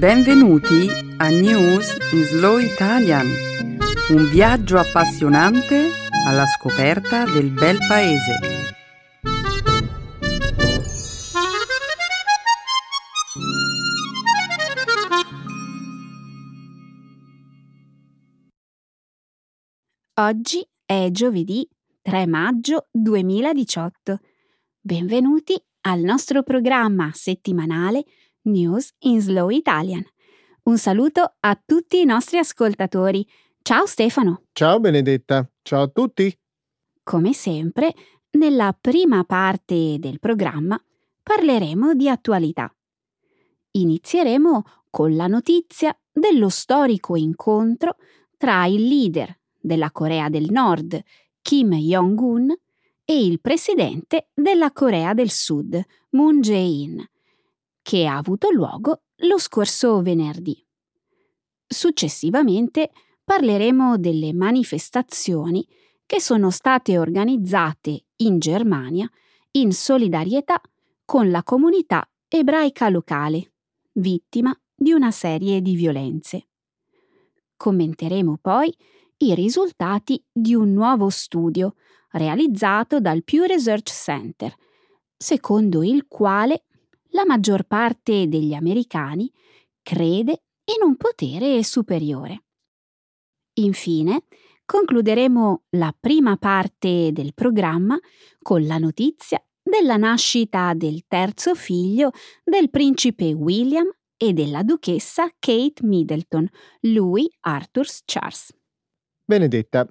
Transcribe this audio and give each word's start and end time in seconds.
Benvenuti 0.00 0.88
a 1.18 1.28
News 1.28 1.94
in 2.14 2.24
Slow 2.24 2.56
Italian, 2.56 3.26
un 4.08 4.30
viaggio 4.30 4.78
appassionante 4.78 5.90
alla 6.26 6.46
scoperta 6.46 7.26
del 7.26 7.50
bel 7.50 7.76
paese. 7.86 8.38
Oggi 20.14 20.66
è 20.82 21.08
giovedì 21.10 21.68
3 22.00 22.26
maggio 22.26 22.88
2018. 22.90 24.18
Benvenuti 24.80 25.62
al 25.82 26.00
nostro 26.00 26.42
programma 26.42 27.10
settimanale 27.12 28.04
News 28.42 28.90
in 29.00 29.20
Slow 29.20 29.50
Italian. 29.50 30.04
Un 30.62 30.78
saluto 30.78 31.34
a 31.40 31.60
tutti 31.64 32.00
i 32.00 32.04
nostri 32.04 32.38
ascoltatori. 32.38 33.26
Ciao 33.62 33.86
Stefano. 33.86 34.44
Ciao 34.52 34.80
Benedetta, 34.80 35.48
ciao 35.62 35.82
a 35.82 35.88
tutti. 35.88 36.34
Come 37.02 37.32
sempre, 37.32 37.92
nella 38.32 38.76
prima 38.78 39.24
parte 39.24 39.98
del 39.98 40.18
programma 40.18 40.82
parleremo 41.22 41.94
di 41.94 42.08
attualità. 42.08 42.74
Inizieremo 43.72 44.62
con 44.90 45.14
la 45.14 45.26
notizia 45.26 45.96
dello 46.12 46.48
storico 46.48 47.16
incontro 47.16 47.96
tra 48.36 48.64
il 48.66 48.86
leader 48.86 49.38
della 49.58 49.90
Corea 49.90 50.28
del 50.28 50.50
Nord, 50.50 51.00
Kim 51.42 51.74
Jong-un, 51.74 52.52
e 53.04 53.24
il 53.24 53.40
presidente 53.40 54.28
della 54.32 54.72
Corea 54.72 55.14
del 55.14 55.30
Sud, 55.30 55.80
Moon 56.10 56.40
Jae-in, 56.40 57.04
che 57.82 58.06
ha 58.06 58.16
avuto 58.16 58.50
luogo 58.50 59.02
lo 59.22 59.38
scorso 59.38 60.00
venerdì. 60.02 60.64
Successivamente 61.66 62.90
parleremo 63.22 63.96
delle 63.96 64.32
manifestazioni 64.32 65.66
che 66.04 66.20
sono 66.20 66.50
state 66.50 66.98
organizzate 66.98 68.06
in 68.16 68.38
Germania 68.38 69.08
in 69.52 69.72
solidarietà 69.72 70.60
con 71.04 71.30
la 71.30 71.42
comunità 71.42 72.08
ebraica 72.28 72.88
locale, 72.88 73.52
vittima 73.92 74.56
di 74.74 74.92
una 74.92 75.10
serie 75.10 75.60
di 75.60 75.74
violenze. 75.74 76.48
Commenteremo 77.56 78.38
poi 78.40 78.74
i 79.18 79.34
risultati 79.34 80.22
di 80.32 80.54
un 80.54 80.72
nuovo 80.72 81.08
studio 81.10 81.74
realizzato 82.12 83.00
dal 83.00 83.22
Pew 83.22 83.44
Research 83.44 83.90
Center, 83.90 84.54
secondo 85.16 85.82
il 85.82 86.06
quale 86.08 86.64
la 87.10 87.24
maggior 87.26 87.64
parte 87.64 88.28
degli 88.28 88.54
americani 88.54 89.30
crede 89.82 90.42
in 90.64 90.86
un 90.86 90.96
potere 90.96 91.62
superiore. 91.62 92.44
Infine, 93.54 94.24
concluderemo 94.64 95.64
la 95.70 95.94
prima 95.98 96.36
parte 96.36 97.10
del 97.12 97.34
programma 97.34 97.98
con 98.40 98.64
la 98.66 98.78
notizia 98.78 99.42
della 99.62 99.96
nascita 99.96 100.72
del 100.74 101.04
terzo 101.06 101.54
figlio 101.54 102.10
del 102.44 102.70
principe 102.70 103.32
William 103.32 103.88
e 104.16 104.32
della 104.32 104.62
duchessa 104.62 105.28
Kate 105.38 105.82
Middleton, 105.82 106.48
Louis 106.82 107.28
Arthur 107.40 107.86
Charles. 108.04 108.54
Benedetta, 109.24 109.86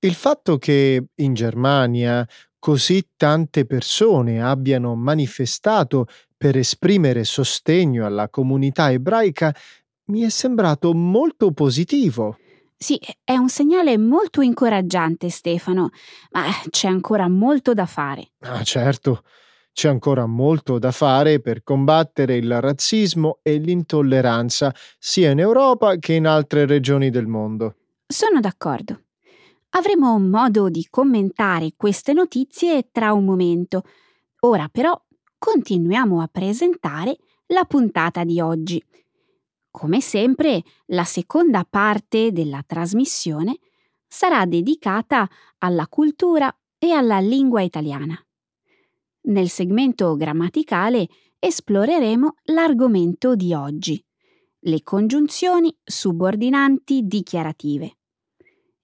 il 0.00 0.14
fatto 0.14 0.56
che 0.56 1.06
in 1.14 1.34
Germania 1.34 2.26
così 2.58 3.10
tante 3.16 3.66
persone 3.66 4.42
abbiano 4.42 4.94
manifestato 4.94 6.06
per 6.36 6.56
esprimere 6.56 7.24
sostegno 7.24 8.06
alla 8.06 8.28
comunità 8.28 8.90
ebraica 8.90 9.54
mi 10.06 10.22
è 10.22 10.28
sembrato 10.28 10.92
molto 10.92 11.52
positivo. 11.52 12.38
Sì, 12.76 13.00
è 13.22 13.36
un 13.36 13.48
segnale 13.48 13.96
molto 13.96 14.42
incoraggiante, 14.42 15.30
Stefano, 15.30 15.90
ma 16.32 16.44
c'è 16.68 16.88
ancora 16.88 17.28
molto 17.28 17.72
da 17.72 17.86
fare. 17.86 18.32
Ah, 18.40 18.62
certo, 18.62 19.22
c'è 19.72 19.88
ancora 19.88 20.26
molto 20.26 20.78
da 20.78 20.90
fare 20.90 21.40
per 21.40 21.62
combattere 21.62 22.36
il 22.36 22.60
razzismo 22.60 23.38
e 23.42 23.56
l'intolleranza 23.56 24.74
sia 24.98 25.30
in 25.30 25.38
Europa 25.40 25.96
che 25.96 26.12
in 26.12 26.26
altre 26.26 26.66
regioni 26.66 27.10
del 27.10 27.26
mondo. 27.26 27.76
Sono 28.06 28.40
d'accordo. 28.40 29.00
Avremo 29.70 30.18
modo 30.18 30.68
di 30.68 30.86
commentare 30.88 31.72
queste 31.76 32.12
notizie 32.12 32.90
tra 32.92 33.12
un 33.12 33.24
momento. 33.24 33.82
Ora 34.40 34.68
però 34.70 34.96
continuiamo 35.44 36.22
a 36.22 36.26
presentare 36.32 37.18
la 37.48 37.66
puntata 37.66 38.24
di 38.24 38.40
oggi. 38.40 38.82
Come 39.70 40.00
sempre, 40.00 40.62
la 40.86 41.04
seconda 41.04 41.66
parte 41.68 42.32
della 42.32 42.64
trasmissione 42.66 43.58
sarà 44.08 44.46
dedicata 44.46 45.28
alla 45.58 45.86
cultura 45.86 46.50
e 46.78 46.92
alla 46.92 47.18
lingua 47.18 47.60
italiana. 47.60 48.18
Nel 49.24 49.50
segmento 49.50 50.16
grammaticale 50.16 51.08
esploreremo 51.38 52.36
l'argomento 52.44 53.34
di 53.36 53.52
oggi, 53.52 54.02
le 54.60 54.82
congiunzioni 54.82 55.76
subordinanti 55.84 57.02
dichiarative. 57.02 57.98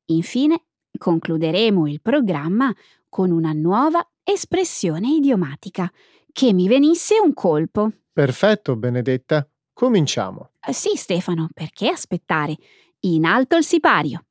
Infine, 0.09 0.65
concluderemo 0.99 1.87
il 1.87 2.03
programma 2.03 2.70
con 3.09 3.31
una 3.31 3.53
nuova 3.53 4.06
espressione 4.22 5.09
idiomatica 5.09 5.91
che 6.32 6.52
mi 6.52 6.68
venisse 6.68 7.18
un 7.18 7.34
colpo. 7.34 7.91
Perfetto, 8.12 8.76
Benedetta. 8.76 9.48
Cominciamo. 9.72 10.50
Eh, 10.66 10.72
sì, 10.72 10.96
Stefano, 10.96 11.48
perché 11.52 11.88
aspettare? 11.88 12.56
In 13.00 13.24
alto 13.24 13.56
il 13.56 13.64
sipario. 13.64 14.24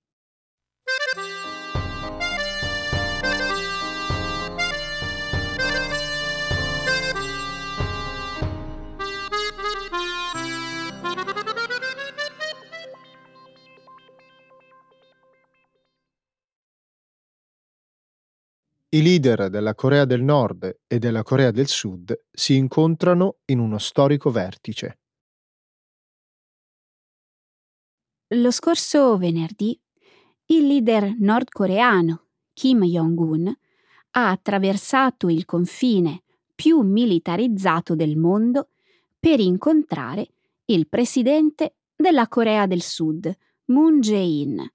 I 18.92 19.04
leader 19.04 19.50
della 19.50 19.76
Corea 19.76 20.04
del 20.06 20.24
Nord 20.24 20.80
e 20.88 20.98
della 20.98 21.22
Corea 21.22 21.52
del 21.52 21.68
Sud 21.68 22.26
si 22.32 22.56
incontrano 22.56 23.38
in 23.46 23.60
uno 23.60 23.78
storico 23.78 24.32
vertice. 24.32 25.00
Lo 28.30 28.50
scorso 28.50 29.16
venerdì 29.18 29.80
il 30.48 30.66
leader 30.66 31.16
nordcoreano 31.20 32.30
Kim 32.52 32.84
Jong-un 32.84 33.54
ha 34.12 34.30
attraversato 34.32 35.30
il 35.30 35.46
confine 35.46 36.24
più 36.56 36.82
militarizzato 36.82 37.94
del 37.94 38.18
mondo 38.18 38.70
per 39.20 39.40
incontrare 39.40 40.30
il 40.66 40.88
presidente 40.88 41.76
della 41.96 42.28
Corea 42.28 42.66
del 42.66 42.82
Sud, 42.82 43.32
Moon 43.66 44.00
Jae-in, 44.00 44.68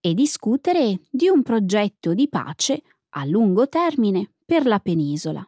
e 0.00 0.14
discutere 0.14 1.02
di 1.08 1.28
un 1.28 1.42
progetto 1.44 2.12
di 2.12 2.28
pace 2.28 2.82
a 3.16 3.24
lungo 3.24 3.68
termine 3.68 4.30
per 4.44 4.66
la 4.66 4.78
penisola. 4.78 5.42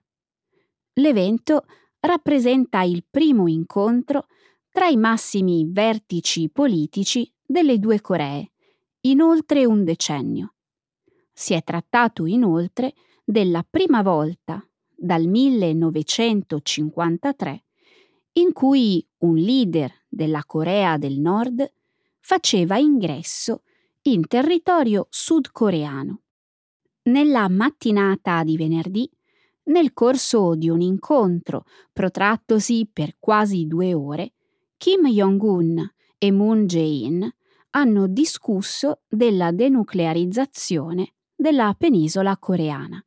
L'evento 0.94 1.66
rappresenta 2.00 2.80
il 2.82 3.04
primo 3.08 3.46
incontro 3.46 4.26
tra 4.70 4.86
i 4.86 4.96
massimi 4.96 5.64
vertici 5.68 6.48
politici 6.48 7.32
delle 7.44 7.78
due 7.78 8.00
Coree 8.00 8.50
in 9.02 9.20
oltre 9.20 9.64
un 9.64 9.84
decennio. 9.84 10.54
Si 11.32 11.54
è 11.54 11.62
trattato 11.62 12.26
inoltre 12.26 12.94
della 13.24 13.64
prima 13.68 14.02
volta 14.02 14.60
dal 14.94 15.26
1953 15.26 17.64
in 18.32 18.52
cui 18.52 19.06
un 19.18 19.36
leader 19.36 19.92
della 20.08 20.42
Corea 20.44 20.96
del 20.96 21.20
Nord 21.20 21.72
faceva 22.20 22.76
ingresso 22.78 23.62
in 24.02 24.26
territorio 24.26 25.06
sudcoreano. 25.10 26.22
Nella 27.08 27.48
mattinata 27.48 28.44
di 28.44 28.58
venerdì, 28.58 29.10
nel 29.64 29.94
corso 29.94 30.54
di 30.54 30.68
un 30.68 30.82
incontro 30.82 31.64
protrattosi 31.90 32.86
per 32.92 33.16
quasi 33.18 33.66
due 33.66 33.94
ore, 33.94 34.34
Kim 34.76 35.06
Jong-un 35.06 35.90
e 36.18 36.30
Moon 36.30 36.66
Jae-in 36.66 37.26
hanno 37.70 38.06
discusso 38.08 39.00
della 39.08 39.52
denuclearizzazione 39.52 41.14
della 41.34 41.74
penisola 41.78 42.36
coreana. 42.36 43.02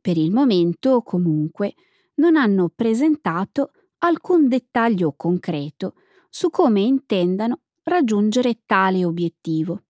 Per 0.00 0.16
il 0.16 0.30
momento, 0.30 1.02
comunque, 1.02 1.74
non 2.14 2.36
hanno 2.36 2.70
presentato 2.72 3.72
alcun 3.98 4.46
dettaglio 4.46 5.14
concreto 5.16 5.94
su 6.28 6.48
come 6.48 6.82
intendano 6.82 7.62
raggiungere 7.82 8.60
tale 8.66 9.04
obiettivo. 9.04 9.82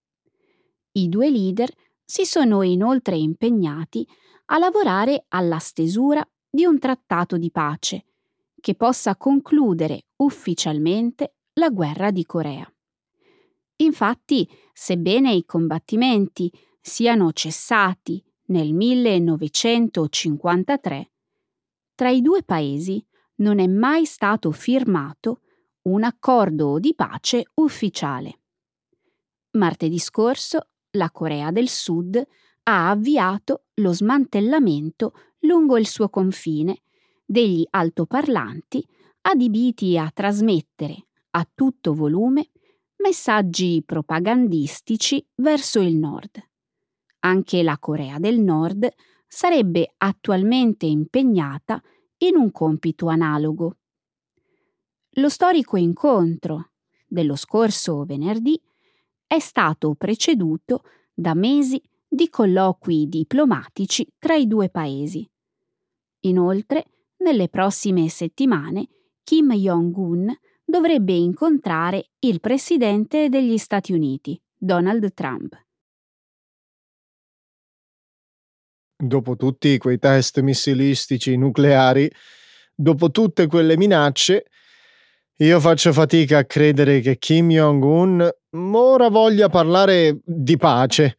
I 0.92 1.08
due 1.10 1.28
leader 1.28 1.70
si 2.10 2.24
sono 2.24 2.62
inoltre 2.62 3.16
impegnati 3.16 4.04
a 4.46 4.58
lavorare 4.58 5.26
alla 5.28 5.60
stesura 5.60 6.28
di 6.50 6.64
un 6.64 6.80
trattato 6.80 7.36
di 7.36 7.52
pace 7.52 8.06
che 8.60 8.74
possa 8.74 9.14
concludere 9.14 10.06
ufficialmente 10.16 11.36
la 11.52 11.68
guerra 11.68 12.10
di 12.10 12.26
Corea. 12.26 12.68
Infatti, 13.76 14.50
sebbene 14.72 15.32
i 15.32 15.44
combattimenti 15.44 16.50
siano 16.80 17.30
cessati 17.30 18.20
nel 18.46 18.74
1953, 18.74 21.12
tra 21.94 22.10
i 22.10 22.20
due 22.22 22.42
paesi 22.42 23.06
non 23.36 23.60
è 23.60 23.68
mai 23.68 24.04
stato 24.04 24.50
firmato 24.50 25.42
un 25.82 26.02
accordo 26.02 26.80
di 26.80 26.92
pace 26.92 27.44
ufficiale. 27.54 28.40
Martedì 29.52 30.00
scorso 30.00 30.69
la 30.92 31.10
Corea 31.10 31.50
del 31.50 31.68
Sud 31.68 32.22
ha 32.64 32.90
avviato 32.90 33.64
lo 33.74 33.92
smantellamento 33.92 35.12
lungo 35.40 35.76
il 35.76 35.86
suo 35.86 36.08
confine 36.08 36.82
degli 37.24 37.66
altoparlanti 37.70 38.86
adibiti 39.22 39.96
a 39.96 40.10
trasmettere 40.12 41.06
a 41.30 41.48
tutto 41.54 41.94
volume 41.94 42.50
messaggi 42.96 43.82
propagandistici 43.84 45.24
verso 45.36 45.80
il 45.80 45.96
nord. 45.96 46.42
Anche 47.20 47.62
la 47.62 47.78
Corea 47.78 48.18
del 48.18 48.40
Nord 48.40 48.88
sarebbe 49.26 49.94
attualmente 49.98 50.86
impegnata 50.86 51.80
in 52.18 52.36
un 52.36 52.50
compito 52.50 53.08
analogo. 53.08 53.76
Lo 55.14 55.28
storico 55.28 55.76
incontro 55.76 56.72
dello 57.06 57.36
scorso 57.36 58.04
venerdì 58.04 58.60
è 59.30 59.38
stato 59.38 59.94
preceduto 59.94 60.82
da 61.14 61.34
mesi 61.34 61.80
di 62.08 62.28
colloqui 62.28 63.06
diplomatici 63.08 64.04
tra 64.18 64.34
i 64.34 64.48
due 64.48 64.70
paesi. 64.70 65.24
Inoltre, 66.22 66.86
nelle 67.18 67.48
prossime 67.48 68.08
settimane, 68.08 68.88
Kim 69.22 69.52
Jong-un 69.52 70.36
dovrebbe 70.64 71.12
incontrare 71.12 72.10
il 72.18 72.40
presidente 72.40 73.28
degli 73.28 73.56
Stati 73.56 73.92
Uniti, 73.92 74.36
Donald 74.56 75.14
Trump. 75.14 75.64
Dopo 78.96 79.36
tutti 79.36 79.78
quei 79.78 80.00
test 80.00 80.40
missilistici 80.40 81.36
nucleari, 81.36 82.10
dopo 82.74 83.12
tutte 83.12 83.46
quelle 83.46 83.76
minacce, 83.76 84.49
io 85.40 85.58
faccio 85.58 85.94
fatica 85.94 86.38
a 86.38 86.44
credere 86.44 87.00
che 87.00 87.16
Kim 87.16 87.48
Jong-un 87.48 88.28
ora 88.72 89.08
voglia 89.08 89.48
parlare 89.48 90.20
di 90.22 90.58
pace. 90.58 91.18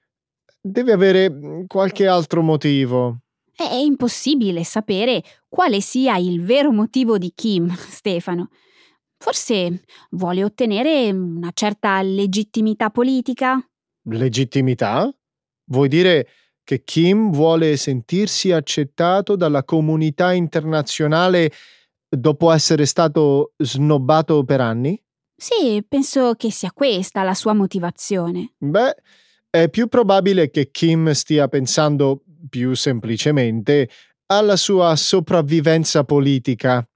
Deve 0.62 0.92
avere 0.92 1.28
mm, 1.28 1.66
qualche 1.66 2.06
altro 2.06 2.44
motivo. 2.44 3.22
È 3.56 3.74
impossibile 3.74 4.64
sapere 4.64 5.24
quale 5.50 5.82
sia 5.82 6.18
il 6.18 6.44
vero 6.44 6.72
motivo 6.72 7.18
di 7.18 7.32
Kim, 7.34 7.74
Stefano. 7.74 8.50
Forse 9.18 9.82
vuole 10.12 10.44
ottenere 10.44 11.10
una 11.12 11.50
certa 11.52 12.00
legittimità 12.04 12.92
politica? 12.92 13.60
Legittimità? 14.04 15.12
Vuoi 15.66 15.88
dire 15.88 16.28
che 16.64 16.84
Kim 16.84 17.32
vuole 17.32 17.76
sentirsi 17.76 18.52
accettato 18.52 19.36
dalla 19.36 19.64
comunità 19.64 20.32
internazionale 20.32 21.52
dopo 22.16 22.52
essere 22.52 22.86
stato 22.86 23.54
snobbato 23.58 24.44
per 24.44 24.60
anni? 24.62 25.02
Sì, 25.36 25.84
penso 25.88 26.34
che 26.36 26.52
sia 26.52 26.72
questa 26.72 27.24
la 27.24 27.34
sua 27.34 27.54
motivazione. 27.54 28.54
Beh, 28.58 28.96
è 29.50 29.70
più 29.70 29.88
probabile 29.88 30.52
che 30.52 30.70
Kim 30.70 31.12
stia 31.12 31.48
pensando 31.48 32.24
più 32.50 32.76
semplicemente 32.76 33.90
alla 34.28 34.56
sua 34.56 34.96
sopravvivenza 34.96 36.04
politica. 36.04 36.88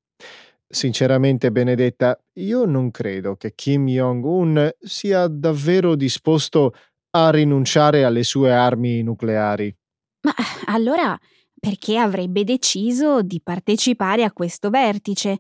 Sinceramente, 0.68 1.52
Benedetta, 1.52 2.20
io 2.34 2.66
non 2.66 2.92
credo 2.92 3.36
che 3.36 3.54
Kim 3.56 3.88
Jong-un 3.88 4.70
sia 4.80 5.28
davvero 5.28 5.96
disposto 5.96 6.74
a 7.12 7.30
rinunciare 7.30 8.04
alle 8.04 8.24
sue 8.24 8.52
armi 8.52 9.02
nucleari. 9.02 9.74
Ma 10.22 10.34
allora 10.66 11.18
perché 11.60 11.98
avrebbe 11.98 12.44
deciso 12.44 13.22
di 13.22 13.42
partecipare 13.42 14.24
a 14.24 14.32
questo 14.32 14.70
vertice 14.70 15.40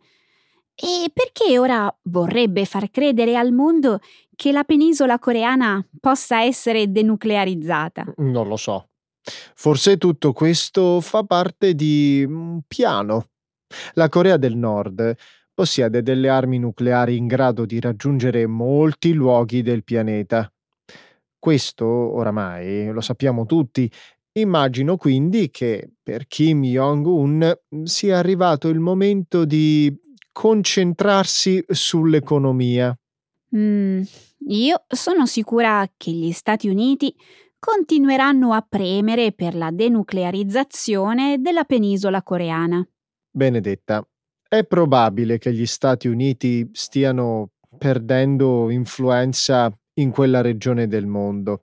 e 0.76 1.10
perché 1.14 1.58
ora 1.58 1.94
vorrebbe 2.04 2.66
far 2.66 2.92
credere 2.92 3.38
al 3.38 3.54
mondo 3.54 4.00
che 4.36 4.52
la 4.52 4.64
penisola 4.64 5.20
coreana 5.20 5.86
possa 6.00 6.42
essere 6.42 6.92
denuclearizzata. 6.92 8.14
Non 8.18 8.48
lo 8.48 8.58
so. 8.58 8.90
Forse 9.56 9.98
tutto 9.98 10.34
questo 10.34 11.00
fa 11.02 11.24
parte 11.24 11.74
di 11.74 12.24
un 12.28 12.62
piano. 12.68 13.30
La 13.94 14.10
Corea 14.10 14.38
del 14.38 14.56
Nord 14.56 15.16
possiede 15.54 16.04
delle 16.04 16.30
armi 16.30 16.60
nucleari 16.60 17.16
in 17.16 17.28
grado 17.28 17.66
di 17.66 17.80
raggiungere 17.80 18.46
molti 18.46 19.14
luoghi 19.14 19.62
del 19.62 19.84
pianeta. 19.84 20.52
Questo, 21.40 21.86
oramai, 21.86 22.92
lo 22.92 23.02
sappiamo 23.02 23.46
tutti, 23.46 23.90
Immagino 24.38 24.98
quindi 24.98 25.50
che 25.50 25.92
per 26.04 26.28
Kim 26.28 26.62
Jong-un 26.62 27.58
sia 27.84 28.18
arrivato 28.18 28.68
il 28.68 28.80
momento 28.80 29.46
di 29.46 29.96
concentrarsi 30.34 31.64
sull'economia. 31.66 32.94
Mm, 33.56 34.02
io 34.48 34.84
sono 34.90 35.26
sicura 35.26 35.90
che 35.96 36.12
gli 36.12 36.34
Stati 36.34 36.68
Uniti 36.68 37.16
continueranno 37.58 38.52
a 38.52 38.66
premere 38.68 39.32
per 39.32 39.56
la 39.56 39.72
denuclearizzazione 39.72 41.40
della 41.40 41.64
penisola 41.64 42.22
coreana. 42.22 42.86
Benedetta, 43.32 44.06
è 44.50 44.66
probabile 44.66 45.38
che 45.38 45.54
gli 45.54 45.66
Stati 45.66 46.10
Uniti 46.10 46.70
stiano 46.74 47.52
perdendo 47.78 48.70
influenza 48.70 49.72
in 49.94 50.12
quella 50.12 50.42
regione 50.42 50.88
del 50.88 51.06
mondo 51.08 51.62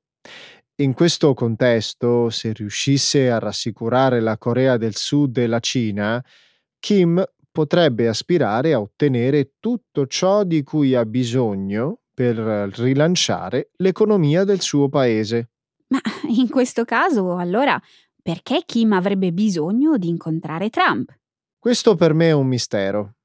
in 0.76 0.94
questo 0.94 1.34
contesto, 1.34 2.30
se 2.30 2.52
riuscisse 2.52 3.30
a 3.30 3.38
rassicurare 3.38 4.20
la 4.20 4.38
Corea 4.38 4.76
del 4.76 4.96
Sud 4.96 5.36
e 5.36 5.46
la 5.46 5.60
Cina, 5.60 6.24
Kim 6.80 7.22
potrebbe 7.50 8.08
aspirare 8.08 8.72
a 8.72 8.80
ottenere 8.80 9.52
tutto 9.60 10.06
ciò 10.06 10.44
di 10.44 10.62
cui 10.62 10.94
ha 10.94 11.04
bisogno 11.04 12.00
per 12.14 12.36
rilanciare 12.36 13.70
l'economia 13.76 14.44
del 14.44 14.60
suo 14.60 14.88
paese. 14.88 15.50
Ma 15.88 16.00
in 16.28 16.48
questo 16.48 16.84
caso, 16.84 17.36
allora, 17.36 17.80
perché 18.22 18.62
Kim 18.64 18.92
avrebbe 18.92 19.32
bisogno 19.32 19.98
di 19.98 20.08
incontrare 20.08 20.70
Trump? 20.70 21.14
Questo 21.58 21.94
per 21.94 22.14
me 22.14 22.28
è 22.28 22.32
un 22.32 22.46
mistero. 22.46 23.16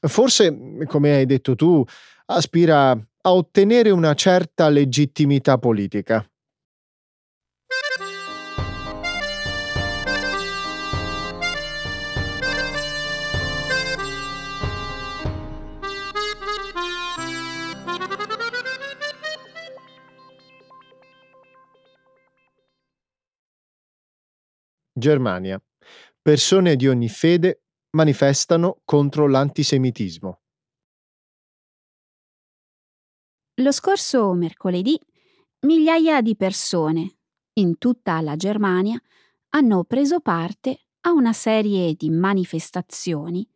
Forse, 0.00 0.84
come 0.86 1.14
hai 1.14 1.26
detto 1.26 1.54
tu, 1.54 1.84
aspira 2.26 2.90
a 2.90 3.32
ottenere 3.32 3.90
una 3.90 4.14
certa 4.14 4.68
legittimità 4.68 5.58
politica. 5.58 6.26
Germania. 24.94 25.60
Persone 26.22 26.76
di 26.76 26.86
ogni 26.86 27.08
fede 27.08 27.64
manifestano 27.96 28.80
contro 28.84 29.26
l'antisemitismo. 29.28 30.40
Lo 33.58 33.72
scorso 33.72 34.32
mercoledì 34.32 34.98
migliaia 35.60 36.20
di 36.22 36.36
persone 36.36 37.18
in 37.54 37.78
tutta 37.78 38.20
la 38.20 38.36
Germania 38.36 39.00
hanno 39.50 39.84
preso 39.84 40.20
parte 40.20 40.86
a 41.02 41.12
una 41.12 41.32
serie 41.32 41.94
di 41.94 42.10
manifestazioni 42.10 43.46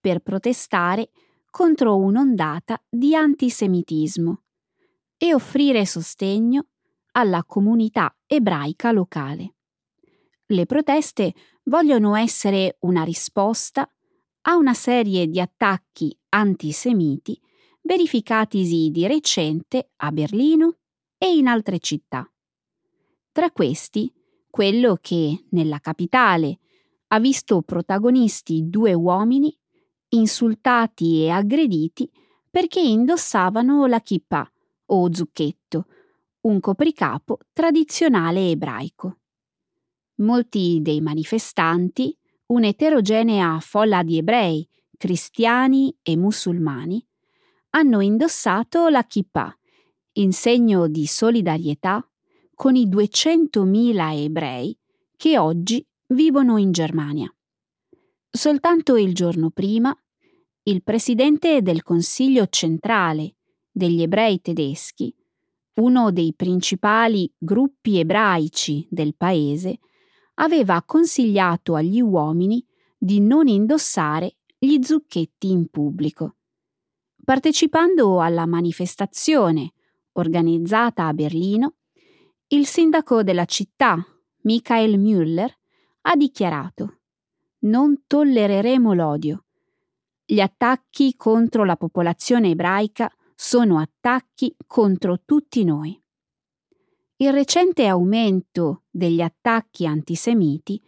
per 0.00 0.20
protestare 0.20 1.10
contro 1.50 1.96
un'ondata 1.96 2.80
di 2.88 3.14
antisemitismo 3.14 4.42
e 5.16 5.34
offrire 5.34 5.86
sostegno 5.86 6.68
alla 7.12 7.42
comunità 7.44 8.14
ebraica 8.26 8.92
locale. 8.92 9.54
Le 10.50 10.64
proteste 10.64 11.34
vogliono 11.64 12.14
essere 12.14 12.78
una 12.80 13.02
risposta 13.02 13.86
a 14.42 14.56
una 14.56 14.72
serie 14.72 15.26
di 15.26 15.40
attacchi 15.40 16.16
antisemiti 16.30 17.38
verificatisi 17.82 18.88
di 18.90 19.06
recente 19.06 19.90
a 19.96 20.10
Berlino 20.10 20.76
e 21.18 21.34
in 21.34 21.48
altre 21.48 21.78
città. 21.80 22.26
Tra 23.30 23.50
questi, 23.50 24.10
quello 24.48 24.96
che, 25.00 25.44
nella 25.50 25.80
capitale, 25.80 26.60
ha 27.08 27.20
visto 27.20 27.60
protagonisti 27.60 28.70
due 28.70 28.94
uomini 28.94 29.54
insultati 30.10 31.24
e 31.24 31.28
aggrediti 31.28 32.10
perché 32.50 32.80
indossavano 32.80 33.84
la 33.84 34.00
kippa 34.00 34.50
o 34.86 35.12
zucchetto, 35.12 35.86
un 36.42 36.58
copricapo 36.60 37.38
tradizionale 37.52 38.48
ebraico. 38.48 39.17
Molti 40.20 40.80
dei 40.82 41.00
manifestanti, 41.00 42.16
un'eterogenea 42.46 43.60
folla 43.60 44.02
di 44.02 44.18
ebrei, 44.18 44.68
cristiani 44.96 45.96
e 46.02 46.16
musulmani, 46.16 47.04
hanno 47.70 48.00
indossato 48.00 48.88
la 48.88 49.04
kippah, 49.04 49.56
in 50.14 50.32
segno 50.32 50.88
di 50.88 51.06
solidarietà 51.06 52.04
con 52.54 52.74
i 52.74 52.88
200.000 52.88 54.24
ebrei 54.24 54.76
che 55.16 55.38
oggi 55.38 55.86
vivono 56.08 56.56
in 56.56 56.72
Germania. 56.72 57.32
Soltanto 58.28 58.96
il 58.96 59.14
giorno 59.14 59.50
prima, 59.50 59.96
il 60.64 60.82
presidente 60.82 61.62
del 61.62 61.82
Consiglio 61.82 62.46
centrale 62.48 63.36
degli 63.70 64.02
ebrei 64.02 64.40
tedeschi, 64.40 65.14
uno 65.74 66.10
dei 66.10 66.34
principali 66.34 67.32
gruppi 67.38 68.00
ebraici 68.00 68.84
del 68.90 69.14
paese, 69.14 69.78
aveva 70.40 70.82
consigliato 70.82 71.74
agli 71.74 72.00
uomini 72.00 72.64
di 72.96 73.20
non 73.20 73.46
indossare 73.46 74.36
gli 74.58 74.82
zucchetti 74.82 75.50
in 75.50 75.68
pubblico. 75.68 76.36
Partecipando 77.24 78.20
alla 78.20 78.46
manifestazione 78.46 79.72
organizzata 80.12 81.06
a 81.06 81.14
Berlino, 81.14 81.74
il 82.48 82.66
sindaco 82.66 83.22
della 83.22 83.44
città, 83.44 83.96
Michael 84.42 84.98
Müller, 84.98 85.50
ha 86.02 86.16
dichiarato 86.16 87.00
Non 87.60 88.04
tollereremo 88.06 88.94
l'odio. 88.94 89.44
Gli 90.24 90.40
attacchi 90.40 91.14
contro 91.16 91.64
la 91.64 91.76
popolazione 91.76 92.50
ebraica 92.50 93.10
sono 93.34 93.78
attacchi 93.78 94.56
contro 94.66 95.22
tutti 95.24 95.64
noi. 95.64 96.00
Il 97.20 97.32
recente 97.32 97.84
aumento 97.86 98.84
degli 98.88 99.20
attacchi 99.20 99.86
antisemiti 99.86 100.80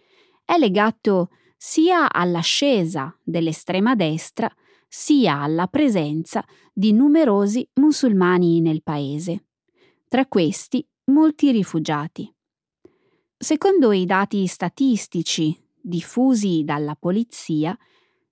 è 0.44 0.56
legato 0.58 1.30
sia 1.56 2.08
all'ascesa 2.08 3.12
dell'estrema 3.20 3.96
destra 3.96 4.49
sia 4.87 5.40
alla 5.40 5.66
presenza 5.66 6.44
di 6.72 6.92
numerosi 6.92 7.68
musulmani 7.80 8.60
nel 8.60 8.84
paese. 8.84 9.46
Tra 10.06 10.25
questi 10.26 10.87
molti 11.06 11.50
rifugiati. 11.50 12.32
Secondo 13.37 13.90
i 13.90 14.04
dati 14.04 14.46
statistici 14.46 15.60
diffusi 15.80 16.62
dalla 16.62 16.94
polizia, 16.94 17.76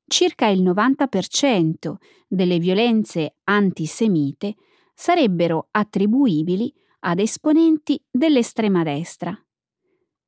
circa 0.06 0.46
il 0.46 0.62
90% 0.62 1.96
delle 2.28 2.60
violenze 2.60 3.34
antisemite 3.42 4.54
sarebbero 4.94 5.66
attribuibili 5.72 6.72
ad 7.00 7.18
esponenti 7.18 8.02
dell'estrema 8.10 8.82
destra. 8.82 9.36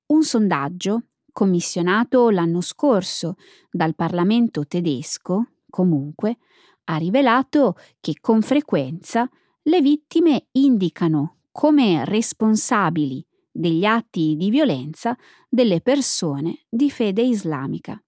Un 0.06 0.22
sondaggio, 0.22 1.04
commissionato 1.32 2.30
l'anno 2.30 2.60
scorso 2.60 3.36
dal 3.70 3.94
Parlamento 3.94 4.66
tedesco, 4.66 5.52
comunque, 5.68 6.38
ha 6.84 6.96
rivelato 6.96 7.76
che 8.00 8.14
con 8.20 8.42
frequenza 8.42 9.28
le 9.62 9.80
vittime 9.80 10.48
indicano 10.52 11.42
come 11.52 12.04
responsabili 12.04 13.24
degli 13.50 13.84
atti 13.84 14.36
di 14.36 14.50
violenza 14.50 15.16
delle 15.48 15.80
persone 15.80 16.64
di 16.68 16.90
fede 16.90 17.22
islamica. 17.22 18.02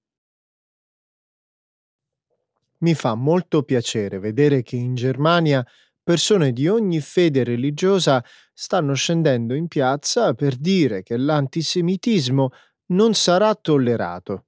Mi 2.79 2.95
fa 2.95 3.15
molto 3.15 3.63
piacere 3.63 4.19
vedere 4.19 4.63
che 4.63 4.77
in 4.77 4.95
Germania 4.95 5.65
persone 6.13 6.53
di 6.53 6.69
ogni 6.69 7.01
fede 7.01 7.43
religiosa 7.43 8.23
stanno 8.53 8.93
scendendo 8.93 9.55
in 9.55 9.67
piazza 9.67 10.35
per 10.35 10.57
dire 10.57 11.03
che 11.03 11.17
l'antisemitismo 11.17 12.51
non 12.89 13.15
sarà 13.15 13.55
tollerato. 13.55 14.45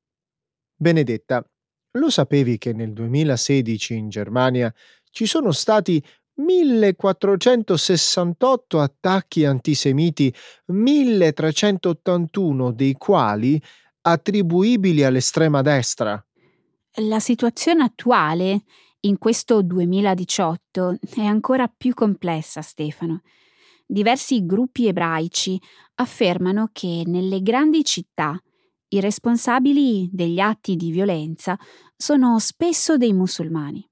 Benedetta, 0.76 1.42
lo 1.92 2.10
sapevi 2.10 2.58
che 2.58 2.74
nel 2.74 2.92
2016 2.92 3.94
in 3.94 4.10
Germania 4.10 4.70
ci 5.10 5.24
sono 5.24 5.52
stati 5.52 6.04
1468 6.34 8.80
attacchi 8.80 9.46
antisemiti, 9.46 10.30
1381 10.66 12.72
dei 12.72 12.92
quali 12.92 13.58
attribuibili 14.02 15.02
all'estrema 15.02 15.62
destra? 15.62 16.22
La 16.96 17.20
situazione 17.20 17.84
attuale, 17.84 18.64
in 19.04 19.18
questo 19.18 19.62
2018, 19.62 20.98
è 21.16 21.24
ancora 21.24 21.68
più 21.68 21.94
complessa, 21.94 22.62
Stefano. 22.62 23.22
Diversi 23.86 24.46
gruppi 24.46 24.86
ebraici 24.86 25.60
affermano 25.96 26.70
che 26.72 27.02
nelle 27.06 27.42
grandi 27.42 27.84
città 27.84 28.38
i 28.88 29.00
responsabili 29.00 30.08
degli 30.10 30.40
atti 30.40 30.76
di 30.76 30.90
violenza 30.90 31.58
sono 31.96 32.38
spesso 32.38 32.96
dei 32.96 33.12
musulmani. 33.12 33.86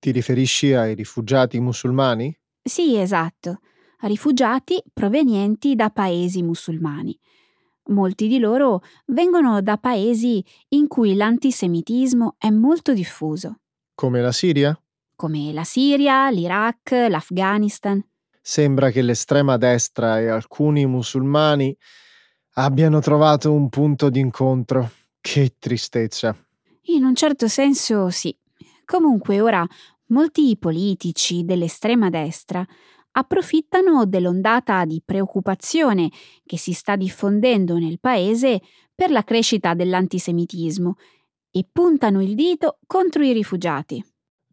Ti 0.00 0.10
riferisci 0.10 0.72
ai 0.72 0.94
rifugiati 0.94 1.60
musulmani? 1.60 2.36
Sì, 2.62 2.96
esatto, 2.96 3.60
rifugiati 4.00 4.82
provenienti 4.92 5.76
da 5.76 5.90
paesi 5.90 6.42
musulmani. 6.42 7.16
Molti 7.90 8.26
di 8.26 8.38
loro 8.38 8.82
vengono 9.06 9.62
da 9.62 9.78
paesi 9.78 10.44
in 10.70 10.88
cui 10.88 11.14
l'antisemitismo 11.14 12.34
è 12.38 12.50
molto 12.50 12.92
diffuso. 12.92 13.60
Come 13.98 14.20
la 14.20 14.30
Siria? 14.30 14.80
Come 15.16 15.52
la 15.52 15.64
Siria, 15.64 16.30
l'Iraq, 16.30 17.08
l'Afghanistan. 17.08 18.00
Sembra 18.40 18.90
che 18.90 19.02
l'estrema 19.02 19.56
destra 19.56 20.20
e 20.20 20.28
alcuni 20.28 20.86
musulmani 20.86 21.76
abbiano 22.52 23.00
trovato 23.00 23.52
un 23.52 23.68
punto 23.68 24.08
d'incontro. 24.08 24.88
Che 25.20 25.56
tristezza. 25.58 26.32
In 26.82 27.02
un 27.02 27.16
certo 27.16 27.48
senso 27.48 28.08
sì. 28.10 28.32
Comunque 28.84 29.40
ora 29.40 29.66
molti 30.10 30.56
politici 30.56 31.44
dell'estrema 31.44 32.08
destra 32.08 32.64
approfittano 33.10 34.06
dell'ondata 34.06 34.84
di 34.84 35.02
preoccupazione 35.04 36.08
che 36.46 36.56
si 36.56 36.72
sta 36.72 36.94
diffondendo 36.94 37.76
nel 37.78 37.98
paese 37.98 38.60
per 38.94 39.10
la 39.10 39.24
crescita 39.24 39.74
dell'antisemitismo 39.74 40.94
e 41.50 41.66
puntano 41.70 42.22
il 42.22 42.34
dito 42.34 42.78
contro 42.86 43.22
i 43.22 43.32
rifugiati. 43.32 44.04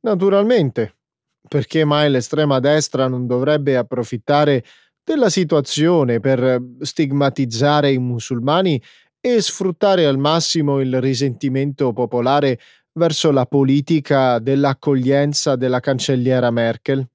Naturalmente. 0.02 0.96
Perché 1.48 1.86
mai 1.86 2.10
l'estrema 2.10 2.60
destra 2.60 3.08
non 3.08 3.28
dovrebbe 3.28 3.78
approfittare 3.78 4.64
della 5.04 5.30
situazione 5.30 6.20
per 6.20 6.60
stigmatizzare 6.80 7.92
i 7.92 8.00
musulmani 8.00 8.82
e 9.22 9.42
sfruttare 9.42 10.06
al 10.06 10.18
massimo 10.18 10.80
il 10.80 11.00
risentimento 11.00 11.94
popolare 11.94 12.60
verso 12.94 13.32
la 13.32 13.46
politica 13.46 14.40
dell'accoglienza 14.40 15.56
della 15.56 15.80
cancelliera 15.80 16.50
Merkel. 16.50 17.08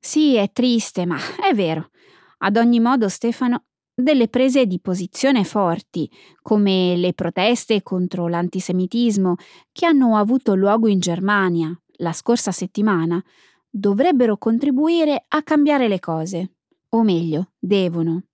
Sì, 0.00 0.34
è 0.34 0.50
triste, 0.52 1.06
ma 1.06 1.18
è 1.48 1.54
vero. 1.54 1.90
Ad 2.38 2.56
ogni 2.56 2.80
modo, 2.80 3.08
Stefano, 3.08 3.64
delle 4.00 4.28
prese 4.28 4.66
di 4.66 4.80
posizione 4.80 5.44
forti, 5.44 6.10
come 6.42 6.96
le 6.96 7.12
proteste 7.12 7.82
contro 7.82 8.28
l'antisemitismo 8.28 9.36
che 9.72 9.86
hanno 9.86 10.16
avuto 10.16 10.54
luogo 10.54 10.88
in 10.88 10.98
Germania 10.98 11.78
la 11.96 12.12
scorsa 12.12 12.50
settimana, 12.50 13.22
dovrebbero 13.68 14.36
contribuire 14.36 15.24
a 15.28 15.42
cambiare 15.42 15.86
le 15.86 16.00
cose 16.00 16.52
o 16.90 17.02
meglio, 17.02 17.52
devono. 17.58 18.29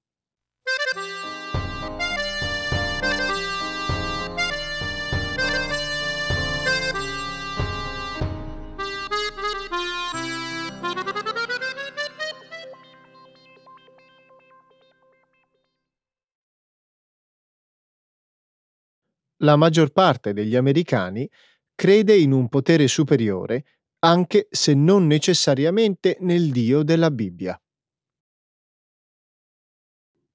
La 19.40 19.57
maggior 19.57 19.90
parte 19.93 20.33
degli 20.33 20.57
americani 20.57 21.28
crede 21.75 22.16
in 22.16 22.33
un 22.33 22.49
potere 22.49 22.88
superiore, 22.88 23.64
anche 23.99 24.49
se 24.50 24.73
non 24.73 25.07
necessariamente 25.07 26.16
nel 26.21 26.50
Dio 26.50 26.83
della 26.83 27.11
Bibbia. 27.11 27.61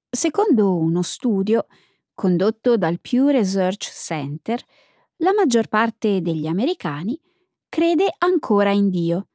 Secondo 0.08 0.77
uno 0.77 1.01
studio 1.01 1.65
condotto 2.13 2.77
dal 2.77 3.00
Pew 3.00 3.29
Research 3.29 3.89
Center, 3.91 4.62
la 5.17 5.34
maggior 5.34 5.67
parte 5.67 6.22
degli 6.22 6.46
americani 6.46 7.20
crede 7.70 8.13
ancora 8.20 8.72
in 8.72 8.89
Dio, 8.89 9.29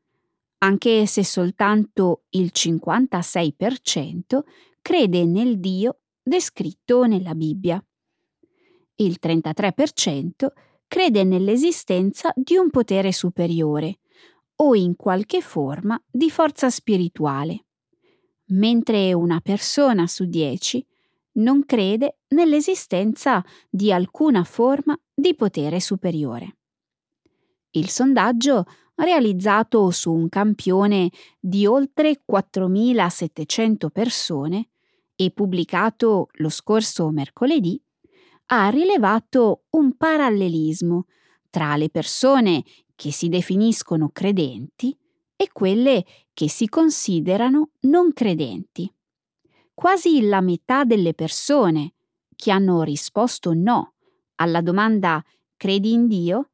anche 0.59 1.07
se 1.07 1.25
soltanto 1.25 2.25
il 2.31 2.53
56% 2.55 4.41
crede 4.81 5.25
nel 5.25 5.59
Dio 5.59 6.03
descritto 6.23 7.05
nella 7.05 7.35
Bibbia. 7.35 7.85
Il 8.97 9.19
33% 9.23 10.47
crede 10.87 11.25
nell'esistenza 11.25 12.33
di 12.35 12.57
un 12.57 12.71
potere 12.71 13.13
superiore 13.13 13.99
o 14.57 14.75
in 14.75 14.97
qualche 14.97 15.41
forma 15.41 16.01
di 16.11 16.31
forza 16.31 16.71
spirituale 16.71 17.67
mentre 18.49 19.13
una 19.13 19.41
persona 19.41 20.07
su 20.07 20.27
dieci 20.27 20.85
non 21.33 21.65
crede 21.67 22.19
nell'esistenza 22.29 23.45
di 23.69 23.93
alcuna 23.93 24.45
forma 24.45 24.99
di 25.13 25.35
potere 25.35 25.81
superiore. 25.81 26.57
Il 27.73 27.89
sondaggio 27.89 28.65
realizzato 28.95 29.91
su 29.91 30.13
un 30.13 30.29
campione 30.29 31.11
di 31.39 31.67
oltre 31.67 32.23
4.700 32.31 33.91
persone 33.91 34.69
e 35.15 35.31
pubblicato 35.31 36.29
lo 36.33 36.49
scorso 36.49 37.11
mercoledì, 37.11 37.81
ha 38.47 38.69
rilevato 38.69 39.65
un 39.71 39.97
parallelismo 39.97 41.07
tra 41.51 41.77
le 41.77 41.91
persone 41.91 42.65
che 42.95 43.13
si 43.13 43.29
definiscono 43.29 44.11
credenti 44.11 44.97
e 45.37 45.51
quelle 45.53 46.05
che 46.33 46.49
si 46.49 46.69
considerano 46.69 47.71
non 47.81 48.13
credenti. 48.13 48.93
Quasi 49.75 50.23
la 50.23 50.41
metà 50.41 50.85
delle 50.85 51.13
persone 51.13 51.95
che 52.35 52.51
hanno 52.51 52.83
risposto 52.83 53.53
no 53.53 53.95
alla 54.37 54.61
domanda 54.61 55.23
credi 55.57 55.93
in 55.93 56.07
Dio 56.07 56.51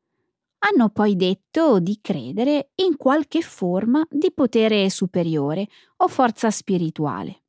hanno 0.64 0.90
poi 0.90 1.16
detto 1.16 1.80
di 1.80 1.98
credere 2.00 2.70
in 2.76 2.96
qualche 2.96 3.40
forma 3.40 4.06
di 4.08 4.32
potere 4.32 4.88
superiore 4.90 5.66
o 5.98 6.08
forza 6.08 6.50
spirituale. 6.50 7.42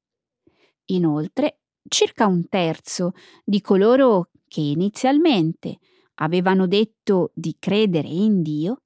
Inoltre, 0.85 1.59
circa 1.87 2.25
un 2.25 2.47
terzo 2.49 3.11
di 3.43 3.61
coloro 3.61 4.29
che 4.53 4.61
inizialmente 4.61 5.79
avevano 6.17 6.67
detto 6.67 7.31
di 7.33 7.55
credere 7.57 8.07
in 8.07 8.43
Dio 8.43 8.83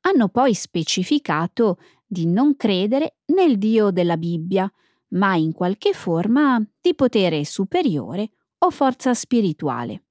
hanno 0.00 0.30
poi 0.30 0.54
specificato 0.54 1.76
di 2.06 2.24
non 2.24 2.56
credere 2.56 3.18
nel 3.26 3.58
Dio 3.58 3.90
della 3.90 4.16
Bibbia, 4.16 4.72
ma 5.08 5.34
in 5.34 5.52
qualche 5.52 5.92
forma 5.92 6.58
di 6.80 6.94
potere 6.94 7.44
superiore 7.44 8.30
o 8.60 8.70
forza 8.70 9.12
spirituale. 9.12 10.04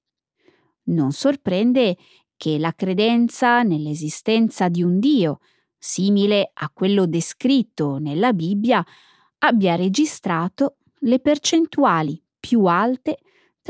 Non 0.90 1.12
sorprende 1.12 1.98
che 2.38 2.60
la 2.60 2.74
credenza 2.74 3.64
nell'esistenza 3.64 4.70
di 4.70 4.84
un 4.84 5.00
Dio, 5.00 5.40
simile 5.76 6.52
a 6.54 6.70
quello 6.70 7.08
descritto 7.08 7.98
nella 7.98 8.32
Bibbia, 8.32 8.86
abbia 9.40 9.74
registrato 9.74 10.78
le 11.00 11.20
percentuali 11.20 12.22
più 12.40 12.66
alte 12.66 13.18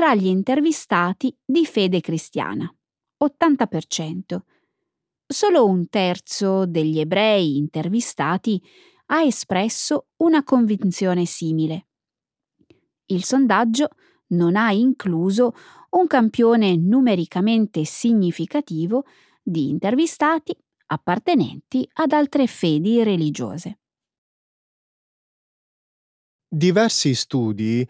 tra 0.00 0.14
gli 0.14 0.28
intervistati 0.28 1.36
di 1.44 1.66
fede 1.66 2.00
cristiana, 2.00 2.74
80%. 3.22 4.38
Solo 5.26 5.66
un 5.66 5.90
terzo 5.90 6.64
degli 6.64 6.98
ebrei 6.98 7.58
intervistati 7.58 8.58
ha 9.08 9.20
espresso 9.20 10.06
una 10.22 10.42
convinzione 10.42 11.26
simile. 11.26 11.88
Il 13.08 13.24
sondaggio 13.24 13.90
non 14.28 14.56
ha 14.56 14.72
incluso 14.72 15.52
un 15.90 16.06
campione 16.06 16.76
numericamente 16.76 17.84
significativo 17.84 19.04
di 19.42 19.68
intervistati 19.68 20.56
appartenenti 20.86 21.86
ad 21.92 22.12
altre 22.12 22.46
fedi 22.46 23.02
religiose. 23.02 23.80
Diversi 26.48 27.14
studi 27.14 27.86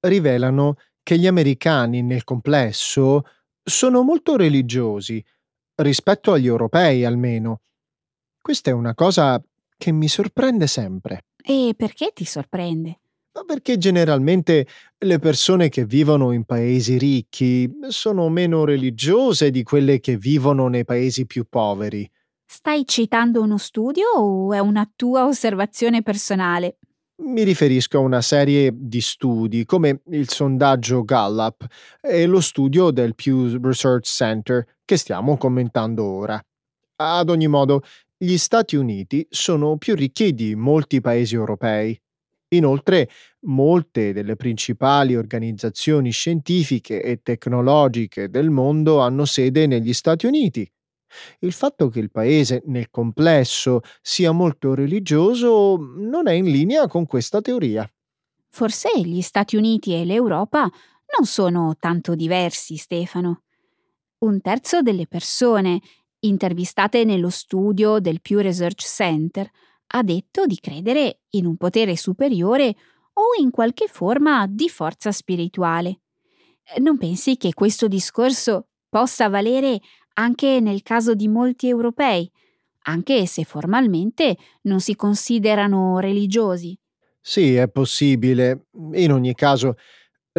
rivelano 0.00 0.76
che 1.08 1.18
gli 1.18 1.26
americani 1.26 2.02
nel 2.02 2.22
complesso 2.22 3.22
sono 3.62 4.02
molto 4.02 4.36
religiosi, 4.36 5.24
rispetto 5.76 6.34
agli 6.34 6.46
europei 6.46 7.06
almeno. 7.06 7.62
Questa 8.38 8.68
è 8.68 8.74
una 8.74 8.92
cosa 8.92 9.42
che 9.78 9.90
mi 9.90 10.06
sorprende 10.06 10.66
sempre. 10.66 11.22
E 11.42 11.72
perché 11.74 12.10
ti 12.12 12.26
sorprende? 12.26 13.00
Ma 13.32 13.42
perché 13.46 13.78
generalmente 13.78 14.66
le 14.98 15.18
persone 15.18 15.70
che 15.70 15.86
vivono 15.86 16.32
in 16.32 16.44
paesi 16.44 16.98
ricchi 16.98 17.70
sono 17.88 18.28
meno 18.28 18.66
religiose 18.66 19.50
di 19.50 19.62
quelle 19.62 20.00
che 20.00 20.18
vivono 20.18 20.68
nei 20.68 20.84
paesi 20.84 21.24
più 21.24 21.46
poveri. 21.48 22.06
Stai 22.44 22.84
citando 22.84 23.40
uno 23.40 23.56
studio 23.56 24.08
o 24.14 24.52
è 24.52 24.58
una 24.58 24.86
tua 24.94 25.24
osservazione 25.24 26.02
personale? 26.02 26.76
Mi 27.20 27.42
riferisco 27.42 27.98
a 27.98 28.00
una 28.00 28.20
serie 28.20 28.70
di 28.72 29.00
studi 29.00 29.64
come 29.64 30.02
il 30.10 30.28
sondaggio 30.28 31.02
Gallup 31.02 31.66
e 32.00 32.26
lo 32.26 32.40
studio 32.40 32.92
del 32.92 33.16
Pew 33.16 33.60
Research 33.60 34.06
Center 34.06 34.64
che 34.84 34.96
stiamo 34.96 35.36
commentando 35.36 36.04
ora. 36.04 36.40
Ad 37.00 37.28
ogni 37.28 37.48
modo, 37.48 37.82
gli 38.16 38.36
Stati 38.36 38.76
Uniti 38.76 39.26
sono 39.30 39.76
più 39.78 39.96
ricchi 39.96 40.32
di 40.32 40.54
molti 40.54 41.00
paesi 41.00 41.34
europei. 41.34 42.00
Inoltre, 42.54 43.10
molte 43.46 44.12
delle 44.12 44.36
principali 44.36 45.16
organizzazioni 45.16 46.10
scientifiche 46.10 47.02
e 47.02 47.20
tecnologiche 47.20 48.30
del 48.30 48.50
mondo 48.50 49.00
hanno 49.00 49.24
sede 49.24 49.66
negli 49.66 49.92
Stati 49.92 50.26
Uniti. 50.26 50.70
Il 51.40 51.52
fatto 51.52 51.88
che 51.88 52.00
il 52.00 52.10
paese 52.10 52.62
nel 52.66 52.90
complesso 52.90 53.80
sia 54.02 54.32
molto 54.32 54.74
religioso 54.74 55.76
non 55.76 56.28
è 56.28 56.32
in 56.32 56.46
linea 56.46 56.86
con 56.86 57.06
questa 57.06 57.40
teoria. 57.40 57.90
Forse 58.50 58.90
gli 59.00 59.20
Stati 59.20 59.56
Uniti 59.56 59.94
e 59.94 60.04
l'Europa 60.04 60.62
non 60.62 61.26
sono 61.26 61.76
tanto 61.78 62.14
diversi, 62.14 62.76
Stefano. 62.76 63.42
Un 64.18 64.40
terzo 64.40 64.82
delle 64.82 65.06
persone 65.06 65.80
intervistate 66.20 67.04
nello 67.04 67.30
studio 67.30 68.00
del 68.00 68.20
Pew 68.20 68.40
Research 68.40 68.82
Center 68.82 69.48
ha 69.90 70.02
detto 70.02 70.44
di 70.44 70.58
credere 70.60 71.20
in 71.30 71.46
un 71.46 71.56
potere 71.56 71.96
superiore 71.96 72.74
o 73.14 73.40
in 73.40 73.50
qualche 73.50 73.86
forma 73.86 74.46
di 74.46 74.68
forza 74.68 75.12
spirituale. 75.12 76.00
Non 76.78 76.98
pensi 76.98 77.36
che 77.36 77.54
questo 77.54 77.88
discorso 77.88 78.68
possa 78.88 79.28
valere 79.28 79.80
anche 80.18 80.60
nel 80.60 80.82
caso 80.82 81.14
di 81.14 81.28
molti 81.28 81.68
europei, 81.68 82.30
anche 82.82 83.26
se 83.26 83.44
formalmente 83.44 84.36
non 84.62 84.80
si 84.80 84.96
considerano 84.96 85.98
religiosi? 86.00 86.76
Sì, 87.20 87.54
è 87.54 87.68
possibile. 87.68 88.66
In 88.94 89.12
ogni 89.12 89.34
caso, 89.34 89.76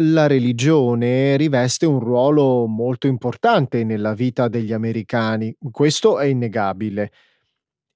la 0.02 0.26
religione 0.26 1.36
riveste 1.36 1.86
un 1.86 1.98
ruolo 2.00 2.66
molto 2.66 3.06
importante 3.06 3.84
nella 3.84 4.14
vita 4.14 4.48
degli 4.48 4.72
americani, 4.72 5.54
questo 5.70 6.18
è 6.18 6.26
innegabile. 6.26 7.12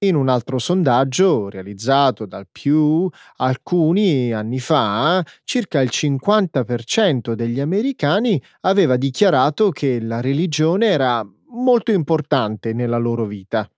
In 0.05 0.15
un 0.15 0.29
altro 0.29 0.59
sondaggio 0.59 1.49
realizzato 1.49 2.25
dal 2.25 2.47
Pew 2.51 3.09
alcuni 3.37 4.33
anni 4.33 4.59
fa, 4.59 5.23
circa 5.43 5.81
il 5.81 5.89
50% 5.91 7.33
degli 7.33 7.59
americani 7.59 8.41
aveva 8.61 8.97
dichiarato 8.97 9.69
che 9.71 9.99
la 10.01 10.21
religione 10.21 10.87
era 10.87 11.25
molto 11.55 11.91
importante 11.91 12.73
nella 12.73 12.97
loro 12.97 13.25
vita. 13.25 13.69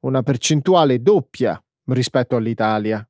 Una 0.00 0.22
percentuale 0.22 1.00
doppia 1.00 1.62
rispetto 1.86 2.36
all'Italia. 2.36 3.06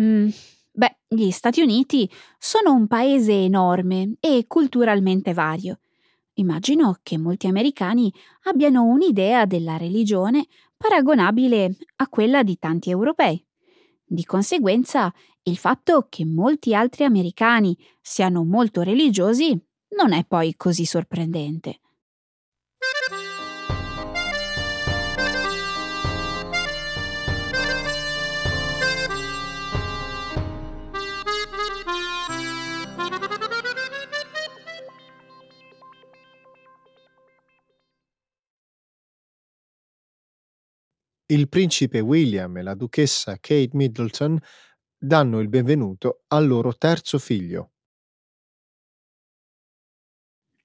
Mm, 0.00 0.28
beh, 0.72 0.98
gli 1.08 1.30
Stati 1.30 1.60
Uniti 1.60 2.10
sono 2.38 2.72
un 2.72 2.86
paese 2.86 3.32
enorme 3.32 4.14
e 4.20 4.44
culturalmente 4.46 5.32
vario. 5.32 5.78
Immagino 6.34 6.98
che 7.02 7.16
molti 7.16 7.46
americani 7.46 8.12
abbiano 8.44 8.82
un'idea 8.84 9.46
della 9.46 9.76
religione 9.76 10.46
paragonabile 10.76 11.76
a 11.96 12.08
quella 12.08 12.42
di 12.42 12.58
tanti 12.58 12.90
europei. 12.90 13.44
Di 14.04 14.24
conseguenza, 14.24 15.12
il 15.44 15.56
fatto 15.56 16.06
che 16.08 16.24
molti 16.24 16.74
altri 16.74 17.04
americani 17.04 17.76
siano 18.00 18.44
molto 18.44 18.82
religiosi 18.82 19.58
non 19.96 20.12
è 20.12 20.24
poi 20.24 20.54
così 20.56 20.84
sorprendente. 20.84 21.78
Il 41.26 41.48
principe 41.48 42.00
William 42.00 42.56
e 42.58 42.62
la 42.62 42.74
duchessa 42.74 43.38
Kate 43.40 43.70
Middleton 43.72 44.38
danno 44.96 45.40
il 45.40 45.48
benvenuto 45.48 46.24
al 46.28 46.46
loro 46.46 46.76
terzo 46.76 47.18
figlio. 47.18 47.70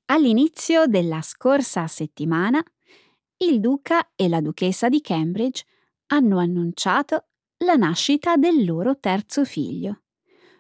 All'inizio 0.06 0.88
della 0.88 1.22
scorsa 1.22 1.88
settimana, 1.88 2.62
il 3.38 3.60
duca 3.60 4.12
e 4.16 4.28
la 4.28 4.42
duchessa 4.42 4.90
di 4.90 5.02
Cambridge 5.02 5.64
hanno 6.08 6.40
annunciato 6.40 7.28
la 7.60 7.76
nascita 7.76 8.36
del 8.36 8.66
loro 8.66 8.98
terzo 9.00 9.46
figlio. 9.46 10.02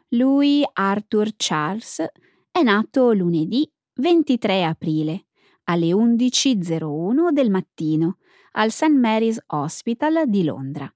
Lui, 0.09 0.63
Arthur 0.71 1.33
Charles, 1.35 2.05
è 2.51 2.61
nato 2.61 3.11
lunedì 3.11 3.69
23 3.95 4.63
aprile 4.63 5.25
alle 5.65 5.91
11.01 5.91 7.31
del 7.31 7.49
mattino 7.49 8.17
al 8.53 8.71
St. 8.71 8.89
Mary's 8.89 9.39
Hospital 9.47 10.27
di 10.27 10.43
Londra. 10.43 10.91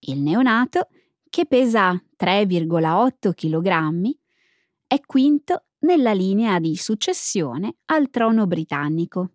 Il 0.00 0.20
neonato, 0.20 0.88
che 1.28 1.46
pesa 1.46 1.92
3,8 1.92 3.32
kg, 3.34 4.10
è 4.86 5.00
quinto 5.00 5.64
nella 5.80 6.12
linea 6.12 6.58
di 6.58 6.76
successione 6.76 7.76
al 7.86 8.10
trono 8.10 8.46
britannico. 8.46 9.32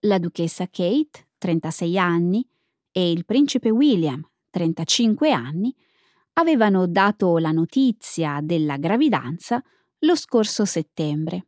La 0.00 0.18
duchessa 0.18 0.66
Kate, 0.68 1.28
36 1.38 1.98
anni, 1.98 2.46
e 2.92 3.10
il 3.10 3.24
principe 3.24 3.70
William, 3.70 4.24
35 4.50 5.32
anni, 5.32 5.74
avevano 6.34 6.86
dato 6.86 7.38
la 7.38 7.50
notizia 7.50 8.40
della 8.42 8.76
gravidanza 8.76 9.62
lo 10.00 10.14
scorso 10.14 10.64
settembre. 10.64 11.46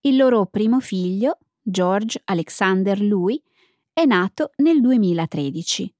Il 0.00 0.16
loro 0.16 0.46
primo 0.46 0.80
figlio, 0.80 1.38
George 1.68 2.20
Alexander 2.26 3.00
Louis, 3.02 3.42
è 3.92 4.04
nato 4.04 4.52
nel 4.58 4.80
2013, 4.80 5.92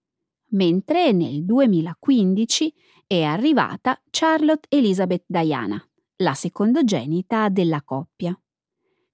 mentre 0.51 1.11
nel 1.11 1.45
2015 1.45 2.73
è 3.05 3.23
arrivata 3.23 4.01
Charlotte 4.09 4.69
Elizabeth 4.71 5.25
Diana, 5.27 5.85
la 6.19 6.35
secondogenita 6.35 7.49
della 7.49 7.83
coppia. 7.83 8.39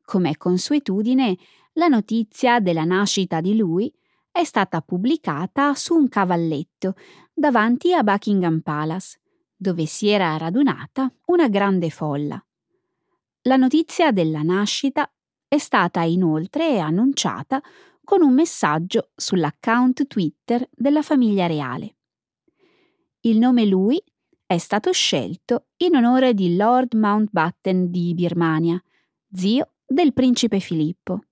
Come 0.04 0.36
consuetudine, 0.36 1.38
la 1.74 1.88
notizia 1.88 2.60
della 2.60 2.84
nascita 2.84 3.40
di 3.40 3.56
lui 3.56 3.90
è 4.30 4.44
stata 4.44 4.82
pubblicata 4.82 5.74
su 5.74 5.94
un 5.94 6.06
cavalletto 6.08 6.96
davanti 7.32 7.94
a 7.94 8.02
Buckingham 8.02 8.60
Palace, 8.60 9.20
dove 9.56 9.86
si 9.86 10.08
era 10.08 10.36
radunata 10.36 11.10
una 11.26 11.48
grande 11.48 11.88
folla. 11.88 12.44
La 13.42 13.56
notizia 13.56 14.12
della 14.12 14.42
nascita 14.42 15.10
è 15.52 15.58
stata 15.58 16.00
inoltre 16.00 16.78
annunciata 16.78 17.62
con 18.02 18.22
un 18.22 18.32
messaggio 18.32 19.10
sull'account 19.14 20.06
Twitter 20.06 20.66
della 20.72 21.02
famiglia 21.02 21.46
reale. 21.46 21.96
Il 23.20 23.36
nome 23.36 23.66
lui 23.66 24.02
è 24.46 24.56
stato 24.56 24.92
scelto 24.92 25.66
in 25.76 25.94
onore 25.94 26.32
di 26.32 26.56
Lord 26.56 26.94
Mountbatten 26.94 27.90
di 27.90 28.14
Birmania, 28.14 28.82
zio 29.30 29.74
del 29.84 30.14
principe 30.14 30.58
Filippo. 30.58 31.24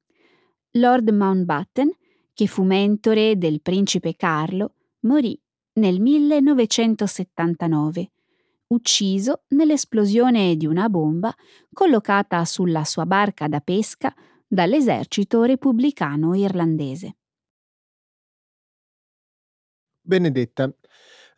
Lord 0.72 1.08
Mountbatten, 1.08 1.90
che 2.34 2.46
fu 2.46 2.62
mentore 2.62 3.38
del 3.38 3.62
principe 3.62 4.16
Carlo, 4.16 4.74
morì 5.04 5.40
nel 5.76 5.98
1979, 5.98 8.10
ucciso 8.70 9.42
nell'esplosione 9.48 10.56
di 10.56 10.66
una 10.66 10.88
bomba 10.88 11.34
collocata 11.72 12.44
sulla 12.44 12.84
sua 12.84 13.06
barca 13.06 13.48
da 13.48 13.60
pesca 13.60 14.14
dall'esercito 14.46 15.42
repubblicano 15.44 16.34
irlandese. 16.34 17.16
Benedetta, 20.02 20.72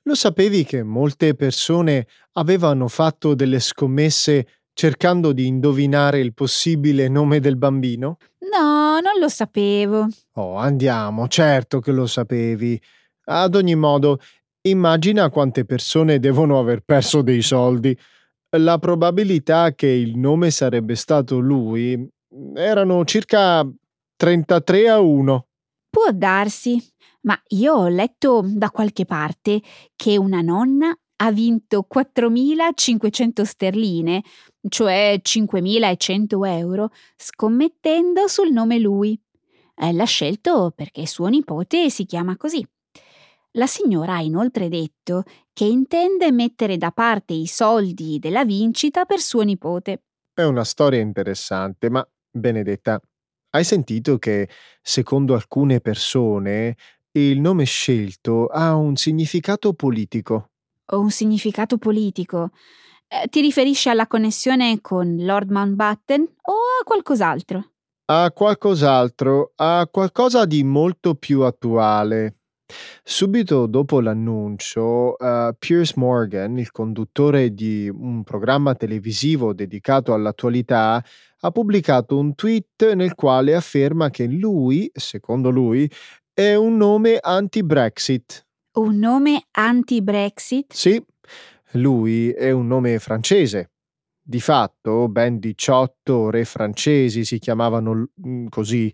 lo 0.02 0.14
sapevi 0.14 0.64
che 0.64 0.82
molte 0.82 1.34
persone 1.34 2.06
avevano 2.32 2.88
fatto 2.88 3.34
delle 3.34 3.60
scommesse 3.60 4.62
cercando 4.72 5.32
di 5.32 5.46
indovinare 5.46 6.20
il 6.20 6.32
possibile 6.32 7.08
nome 7.08 7.40
del 7.40 7.56
bambino? 7.56 8.16
No, 8.38 9.00
non 9.00 9.18
lo 9.20 9.28
sapevo. 9.28 10.06
Oh, 10.34 10.56
andiamo, 10.56 11.28
certo 11.28 11.80
che 11.80 11.92
lo 11.92 12.06
sapevi. 12.06 12.80
Ad 13.24 13.54
ogni 13.54 13.74
modo, 13.74 14.18
immagina 14.62 15.30
quante 15.30 15.64
persone 15.64 16.18
devono 16.18 16.58
aver 16.58 16.80
perso 16.80 17.22
dei 17.22 17.42
soldi. 17.42 17.96
La 18.58 18.78
probabilità 18.78 19.74
che 19.74 19.86
il 19.86 20.16
nome 20.16 20.50
sarebbe 20.50 20.94
stato 20.94 21.38
lui 21.38 21.96
mm, 21.96 22.56
erano 22.56 23.04
circa 23.04 23.66
33 24.16 24.88
a 24.88 25.00
1. 25.00 25.46
Può 25.88 26.10
darsi, 26.12 26.82
ma 27.22 27.40
io 27.48 27.74
ho 27.74 27.88
letto 27.88 28.42
da 28.44 28.70
qualche 28.70 29.04
parte 29.04 29.60
che 29.96 30.16
una 30.16 30.40
nonna 30.40 30.94
ha 31.16 31.30
vinto 31.30 31.86
4.500 31.92 33.42
sterline, 33.42 34.22
cioè 34.68 35.20
5.100 35.22 36.46
euro, 36.46 36.90
scommettendo 37.16 38.26
sul 38.26 38.50
nome 38.50 38.78
lui. 38.78 39.18
Eh, 39.74 39.92
l'ha 39.92 40.04
scelto 40.04 40.72
perché 40.74 41.06
suo 41.06 41.28
nipote 41.28 41.90
si 41.90 42.04
chiama 42.04 42.36
così. 42.36 42.66
La 43.56 43.66
signora 43.66 44.14
ha 44.14 44.22
inoltre 44.22 44.70
detto 44.70 45.24
che 45.52 45.66
intende 45.66 46.32
mettere 46.32 46.78
da 46.78 46.90
parte 46.90 47.34
i 47.34 47.46
soldi 47.46 48.18
della 48.18 48.46
vincita 48.46 49.04
per 49.04 49.20
suo 49.20 49.42
nipote. 49.42 50.04
È 50.32 50.42
una 50.42 50.64
storia 50.64 51.00
interessante, 51.00 51.90
ma 51.90 52.06
Benedetta, 52.30 52.98
hai 53.50 53.64
sentito 53.64 54.16
che, 54.16 54.48
secondo 54.80 55.34
alcune 55.34 55.80
persone, 55.80 56.76
il 57.12 57.40
nome 57.40 57.64
scelto 57.64 58.46
ha 58.46 58.74
un 58.74 58.96
significato 58.96 59.74
politico? 59.74 60.52
O 60.92 61.00
un 61.00 61.10
significato 61.10 61.76
politico? 61.76 62.52
Eh, 63.06 63.28
ti 63.28 63.42
riferisci 63.42 63.90
alla 63.90 64.06
connessione 64.06 64.80
con 64.80 65.16
Lord 65.18 65.50
Mountbatten 65.50 66.22
o 66.22 66.52
a 66.80 66.84
qualcos'altro? 66.84 67.72
A 68.06 68.32
qualcos'altro, 68.32 69.52
a 69.56 69.86
qualcosa 69.90 70.46
di 70.46 70.64
molto 70.64 71.14
più 71.16 71.42
attuale. 71.42 72.36
Subito 73.04 73.66
dopo 73.66 74.00
l'annuncio, 74.00 75.16
uh, 75.18 75.54
Piers 75.58 75.94
Morgan, 75.94 76.58
il 76.58 76.70
conduttore 76.70 77.52
di 77.52 77.88
un 77.92 78.22
programma 78.22 78.74
televisivo 78.74 79.52
dedicato 79.52 80.14
all'attualità, 80.14 81.04
ha 81.40 81.50
pubblicato 81.50 82.16
un 82.16 82.34
tweet 82.34 82.92
nel 82.94 83.14
quale 83.14 83.54
afferma 83.54 84.10
che 84.10 84.26
lui, 84.26 84.90
secondo 84.94 85.50
lui, 85.50 85.90
è 86.32 86.54
un 86.54 86.76
nome 86.76 87.18
anti-Brexit. 87.20 88.46
Un 88.74 88.98
nome 88.98 89.46
anti-Brexit? 89.50 90.72
Sì, 90.72 91.04
lui 91.72 92.30
è 92.30 92.50
un 92.50 92.66
nome 92.66 92.98
francese. 92.98 93.70
Di 94.24 94.40
fatto, 94.40 95.08
ben 95.08 95.38
18 95.40 96.30
re 96.30 96.44
francesi 96.44 97.24
si 97.24 97.38
chiamavano 97.38 98.10
mm, 98.26 98.46
così. 98.48 98.92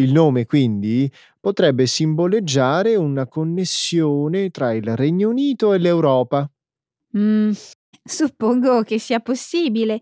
Il 0.00 0.12
nome, 0.12 0.46
quindi, 0.46 1.10
potrebbe 1.40 1.86
simboleggiare 1.86 2.94
una 2.94 3.26
connessione 3.26 4.50
tra 4.50 4.72
il 4.72 4.94
Regno 4.94 5.28
Unito 5.28 5.72
e 5.72 5.78
l'Europa. 5.78 6.48
Mm, 7.16 7.50
suppongo 8.04 8.82
che 8.82 9.00
sia 9.00 9.18
possibile. 9.18 10.00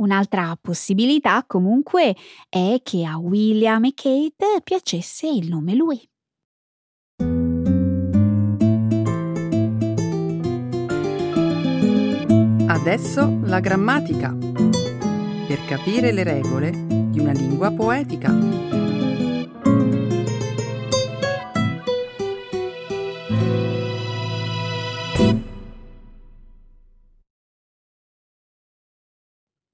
Un'altra 0.00 0.56
possibilità, 0.60 1.44
comunque, 1.46 2.14
è 2.48 2.80
che 2.82 3.06
a 3.06 3.16
William 3.16 3.84
e 3.84 3.94
Kate 3.94 4.60
piacesse 4.62 5.26
il 5.26 5.48
nome 5.48 5.74
lui. 5.74 5.98
Adesso 12.66 13.40
la 13.44 13.60
grammatica. 13.60 14.36
Per 14.36 15.64
capire 15.66 16.12
le 16.12 16.22
regole 16.22 16.70
di 16.70 17.18
una 17.18 17.32
lingua 17.32 17.70
poetica. 17.70 18.67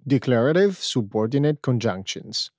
Declarative 0.05 0.75
Subordinate 0.77 1.59
Conjunctions. 1.61 2.53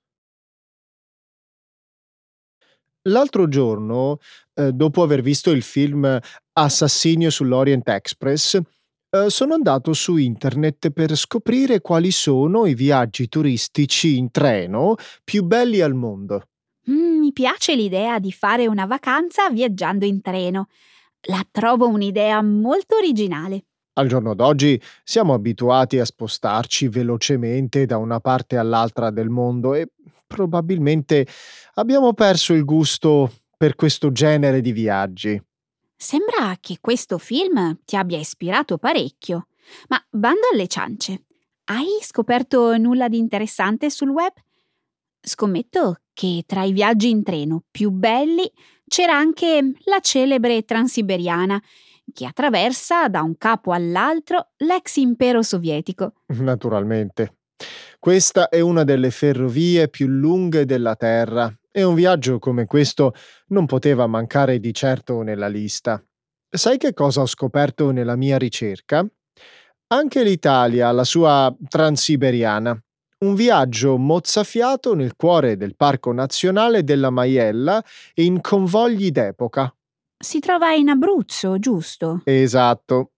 L'altro 3.02 3.48
giorno, 3.48 4.18
eh, 4.54 4.72
dopo 4.72 5.02
aver 5.02 5.22
visto 5.22 5.52
il 5.52 5.62
film 5.62 6.18
Assassinio 6.54 7.30
sull'Orient 7.30 7.88
Express, 7.88 8.58
eh, 9.10 9.30
sono 9.30 9.54
andato 9.54 9.92
su 9.92 10.16
internet 10.16 10.90
per 10.90 11.14
scoprire 11.14 11.80
quali 11.80 12.10
sono 12.10 12.66
i 12.66 12.74
viaggi 12.74 13.28
turistici 13.28 14.16
in 14.16 14.32
treno 14.32 14.96
più 15.22 15.44
belli 15.44 15.80
al 15.80 15.94
mondo. 15.94 16.48
Mm, 16.90 17.20
mi 17.20 17.32
piace 17.32 17.76
l'idea 17.76 18.18
di 18.18 18.32
fare 18.32 18.66
una 18.66 18.86
vacanza 18.86 19.48
viaggiando 19.50 20.04
in 20.04 20.20
treno. 20.20 20.66
La 21.28 21.46
trovo 21.50 21.86
un'idea 21.88 22.42
molto 22.42 22.96
originale. 22.96 23.65
Al 23.98 24.08
giorno 24.08 24.34
d'oggi 24.34 24.80
siamo 25.02 25.32
abituati 25.32 25.98
a 25.98 26.04
spostarci 26.04 26.88
velocemente 26.88 27.86
da 27.86 27.96
una 27.96 28.20
parte 28.20 28.58
all'altra 28.58 29.10
del 29.10 29.30
mondo 29.30 29.72
e 29.72 29.88
probabilmente 30.26 31.26
abbiamo 31.74 32.12
perso 32.12 32.52
il 32.52 32.64
gusto 32.64 33.32
per 33.56 33.74
questo 33.74 34.12
genere 34.12 34.60
di 34.60 34.72
viaggi. 34.72 35.42
Sembra 35.96 36.56
che 36.60 36.76
questo 36.78 37.16
film 37.16 37.78
ti 37.86 37.96
abbia 37.96 38.18
ispirato 38.18 38.76
parecchio. 38.76 39.48
Ma 39.88 40.04
bando 40.10 40.46
alle 40.52 40.68
ciance, 40.68 41.24
hai 41.64 41.98
scoperto 42.02 42.76
nulla 42.76 43.08
di 43.08 43.16
interessante 43.16 43.88
sul 43.88 44.10
web? 44.10 44.32
Scommetto 45.20 46.02
che 46.12 46.44
tra 46.46 46.64
i 46.64 46.72
viaggi 46.72 47.08
in 47.08 47.22
treno 47.22 47.62
più 47.70 47.90
belli 47.90 48.48
c'era 48.86 49.16
anche 49.16 49.72
la 49.84 50.00
celebre 50.00 50.64
Transiberiana, 50.64 51.60
che 52.12 52.26
attraversa 52.26 53.08
da 53.08 53.22
un 53.22 53.36
capo 53.36 53.72
all'altro 53.72 54.48
l'ex 54.58 54.96
impero 54.96 55.42
sovietico. 55.42 56.14
Naturalmente. 56.26 57.36
Questa 57.98 58.48
è 58.48 58.60
una 58.60 58.84
delle 58.84 59.10
ferrovie 59.10 59.88
più 59.88 60.06
lunghe 60.06 60.64
della 60.64 60.94
Terra 60.94 61.52
e 61.70 61.82
un 61.82 61.94
viaggio 61.94 62.38
come 62.38 62.66
questo 62.66 63.14
non 63.48 63.66
poteva 63.66 64.06
mancare 64.06 64.58
di 64.58 64.72
certo 64.72 65.22
nella 65.22 65.48
lista. 65.48 66.02
Sai 66.48 66.78
che 66.78 66.94
cosa 66.94 67.20
ho 67.22 67.26
scoperto 67.26 67.90
nella 67.90 68.16
mia 68.16 68.38
ricerca? 68.38 69.06
Anche 69.88 70.24
l'Italia 70.24 70.90
la 70.92 71.04
sua 71.04 71.54
Transiberiana, 71.68 72.78
un 73.18 73.34
viaggio 73.34 73.98
mozzafiato 73.98 74.94
nel 74.94 75.16
cuore 75.16 75.56
del 75.56 75.76
Parco 75.76 76.12
Nazionale 76.12 76.82
della 76.82 77.10
Maiella 77.10 77.82
in 78.14 78.40
convogli 78.40 79.10
d'epoca. 79.10 79.75
Si 80.18 80.40
trova 80.40 80.72
in 80.72 80.88
Abruzzo, 80.88 81.58
giusto? 81.58 82.22
Esatto. 82.24 83.12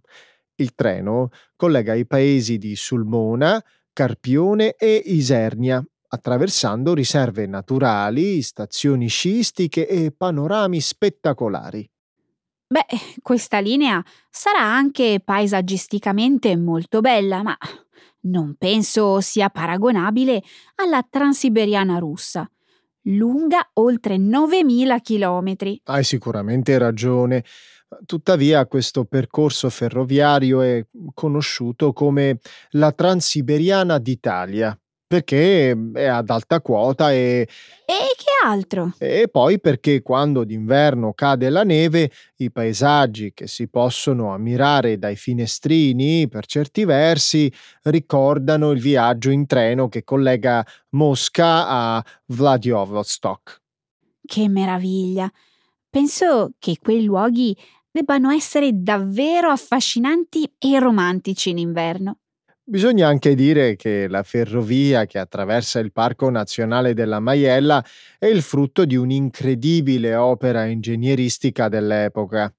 Il 0.57 0.75
treno 0.75 1.31
collega 1.55 1.95
i 1.95 2.07
paesi 2.07 2.59
di 2.59 2.75
Sulmona, 2.75 3.63
Carpione 3.93 4.75
e 4.75 5.03
Isernia, 5.07 5.85
attraversando 6.09 6.95
riserve 6.95 7.47
naturali, 7.47 8.43
stazioni 8.43 9.09
sciistiche 9.09 9.87
e 9.87 10.11
panorami 10.11 10.81
spettacolari. 10.81 11.89
Beh, 12.67 12.87
questa 13.23 13.61
linea 13.61 14.05
sarà 14.29 14.63
anche 14.63 15.21
paesaggisticamente 15.25 16.57
molto 16.57 17.01
bella, 17.01 17.43
ma 17.43 17.57
non 18.23 18.57
penso 18.59 19.21
sia 19.21 19.49
paragonabile 19.49 20.43
alla 20.75 21.07
Transiberiana 21.09 21.99
russa, 21.99 22.51
lunga 23.03 23.71
oltre 23.75 24.17
9000 24.17 24.99
chilometri. 25.01 25.81
Hai 25.85 26.05
sicuramente 26.05 26.77
ragione. 26.79 27.45
Tuttavia 28.05 28.67
questo 28.67 29.05
percorso 29.05 29.71
ferroviario 29.71 30.61
è 30.61 30.85
conosciuto 31.15 31.93
come 31.93 32.39
la 32.71 32.93
Transiberiana 32.93 33.99
d'Italia 33.99 34.79
perché 35.09 35.77
è 35.95 36.05
ad 36.05 36.31
alta 36.31 36.61
quota 36.61 37.13
e 37.13 37.49
E 37.87 38.15
che 38.17 38.47
altro? 38.47 38.93
e 38.99 39.29
poi 39.31 39.59
perché 39.61 40.03
quando 40.03 40.45
d'inverno 40.45 41.13
cade 41.15 41.49
la 41.51 41.65
neve, 41.65 42.11
i 42.37 42.51
paesaggi 42.53 43.33
che 43.35 43.47
si 43.47 43.69
possono 43.69 44.33
ammirare 44.35 44.99
dai 44.99 45.17
finestrini, 45.17 46.29
per 46.29 46.47
certi 46.47 46.85
versi, 46.85 47.51
ricordano 47.85 48.71
il 48.73 48.81
viaggio 48.81 49.31
in 49.31 49.47
treno 49.47 49.89
che 49.89 50.05
collega 50.05 50.65
Mosca 50.91 51.67
a 51.69 52.05
Vladivostok. 52.27 53.61
Che 54.25 54.49
meraviglia! 54.49 55.31
Penso 55.91 56.53
che 56.59 56.77
quei 56.81 57.03
luoghi 57.05 57.57
debbano 57.91 58.31
essere 58.31 58.71
davvero 58.75 59.51
affascinanti 59.51 60.53
e 60.59 60.79
romantici 60.79 61.51
in 61.51 61.59
inverno. 61.59 62.19
Bisogna 62.71 63.09
anche 63.09 63.35
dire 63.35 63.77
che 63.77 64.09
la 64.09 64.23
ferrovia 64.23 65.07
che 65.07 65.19
attraversa 65.19 65.79
il 65.79 65.91
Parco 65.91 66.29
Nazionale 66.29 66.93
della 66.93 67.19
Maiella 67.19 67.83
è 68.19 68.27
il 68.27 68.43
frutto 68.43 68.85
di 68.85 68.95
un'incredibile 68.95 70.15
opera 70.15 70.67
ingegneristica 70.67 71.69
dell'epoca. 71.71 72.53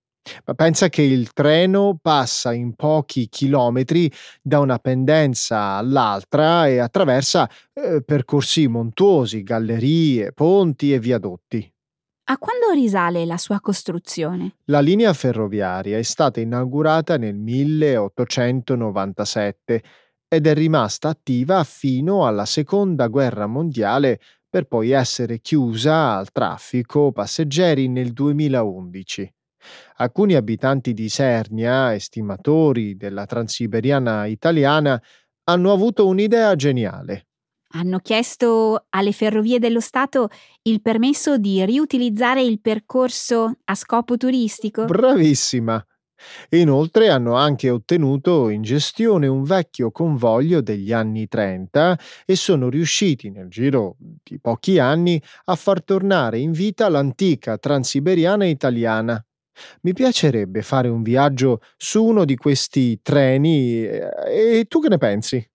Ma 0.45 0.53
pensa 0.55 0.89
che 0.89 1.03
il 1.03 1.31
treno 1.31 1.99
passa 2.01 2.53
in 2.53 2.73
pochi 2.73 3.29
chilometri 3.29 4.11
da 4.41 4.57
una 4.57 4.79
pendenza 4.79 5.73
all'altra 5.73 6.67
e 6.67 6.79
attraversa 6.79 7.47
eh, 7.71 8.01
percorsi 8.03 8.67
montuosi, 8.67 9.43
gallerie, 9.43 10.31
ponti 10.33 10.91
e 10.91 10.99
viadotti. 10.99 11.71
A 12.31 12.37
quando 12.37 12.69
risale 12.73 13.25
la 13.25 13.37
sua 13.37 13.59
costruzione? 13.59 14.57
La 14.65 14.81
linea 14.81 15.13
ferroviaria 15.13 15.97
è 15.97 16.03
stata 16.03 16.39
inaugurata 16.39 17.17
nel 17.17 17.33
1897 17.33 19.83
ed 20.27 20.45
è 20.45 20.53
rimasta 20.53 21.09
attiva 21.09 21.63
fino 21.63 22.27
alla 22.27 22.45
Seconda 22.45 23.07
Guerra 23.07 23.47
Mondiale 23.47 24.19
per 24.47 24.65
poi 24.65 24.91
essere 24.91 25.39
chiusa 25.39 26.17
al 26.17 26.31
traffico 26.31 27.11
passeggeri 27.11 27.87
nel 27.87 28.13
2011. 28.13 29.33
Alcuni 29.95 30.35
abitanti 30.35 30.93
di 30.93 31.09
Sernia, 31.09 31.95
estimatori 31.95 32.95
della 32.95 33.25
Transiberiana 33.25 34.27
italiana, 34.27 35.01
hanno 35.45 35.71
avuto 35.71 36.05
un'idea 36.05 36.55
geniale. 36.55 37.28
Hanno 37.73 37.99
chiesto 37.99 38.85
alle 38.89 39.11
ferrovie 39.11 39.59
dello 39.59 39.79
Stato 39.79 40.29
il 40.63 40.81
permesso 40.81 41.37
di 41.37 41.63
riutilizzare 41.65 42.41
il 42.41 42.59
percorso 42.59 43.57
a 43.63 43.75
scopo 43.75 44.17
turistico? 44.17 44.85
Bravissima! 44.85 45.83
Inoltre 46.49 47.09
hanno 47.09 47.35
anche 47.35 47.69
ottenuto 47.69 48.49
in 48.49 48.61
gestione 48.61 49.27
un 49.27 49.43
vecchio 49.43 49.91
convoglio 49.91 50.61
degli 50.61 50.91
anni 50.91 51.27
30 51.27 51.97
e 52.25 52.35
sono 52.35 52.69
riusciti 52.69 53.29
nel 53.29 53.47
giro 53.47 53.95
di 53.97 54.39
pochi 54.39 54.79
anni 54.79 55.21
a 55.45 55.55
far 55.55 55.83
tornare 55.83 56.39
in 56.39 56.51
vita 56.51 56.89
l'antica 56.89 57.57
transiberiana 57.57 58.45
italiana. 58.45 59.23
Mi 59.81 59.93
piacerebbe 59.93 60.61
fare 60.61 60.87
un 60.87 61.03
viaggio 61.03 61.61
su 61.77 62.03
uno 62.03 62.25
di 62.25 62.35
questi 62.35 62.99
treni 63.01 63.85
eh, 63.85 64.09
e 64.59 64.65
tu 64.67 64.81
che 64.81 64.89
ne 64.89 64.97
pensi? 64.97 65.49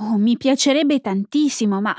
Oh, 0.00 0.16
mi 0.16 0.36
piacerebbe 0.36 1.00
tantissimo, 1.00 1.80
ma 1.80 1.94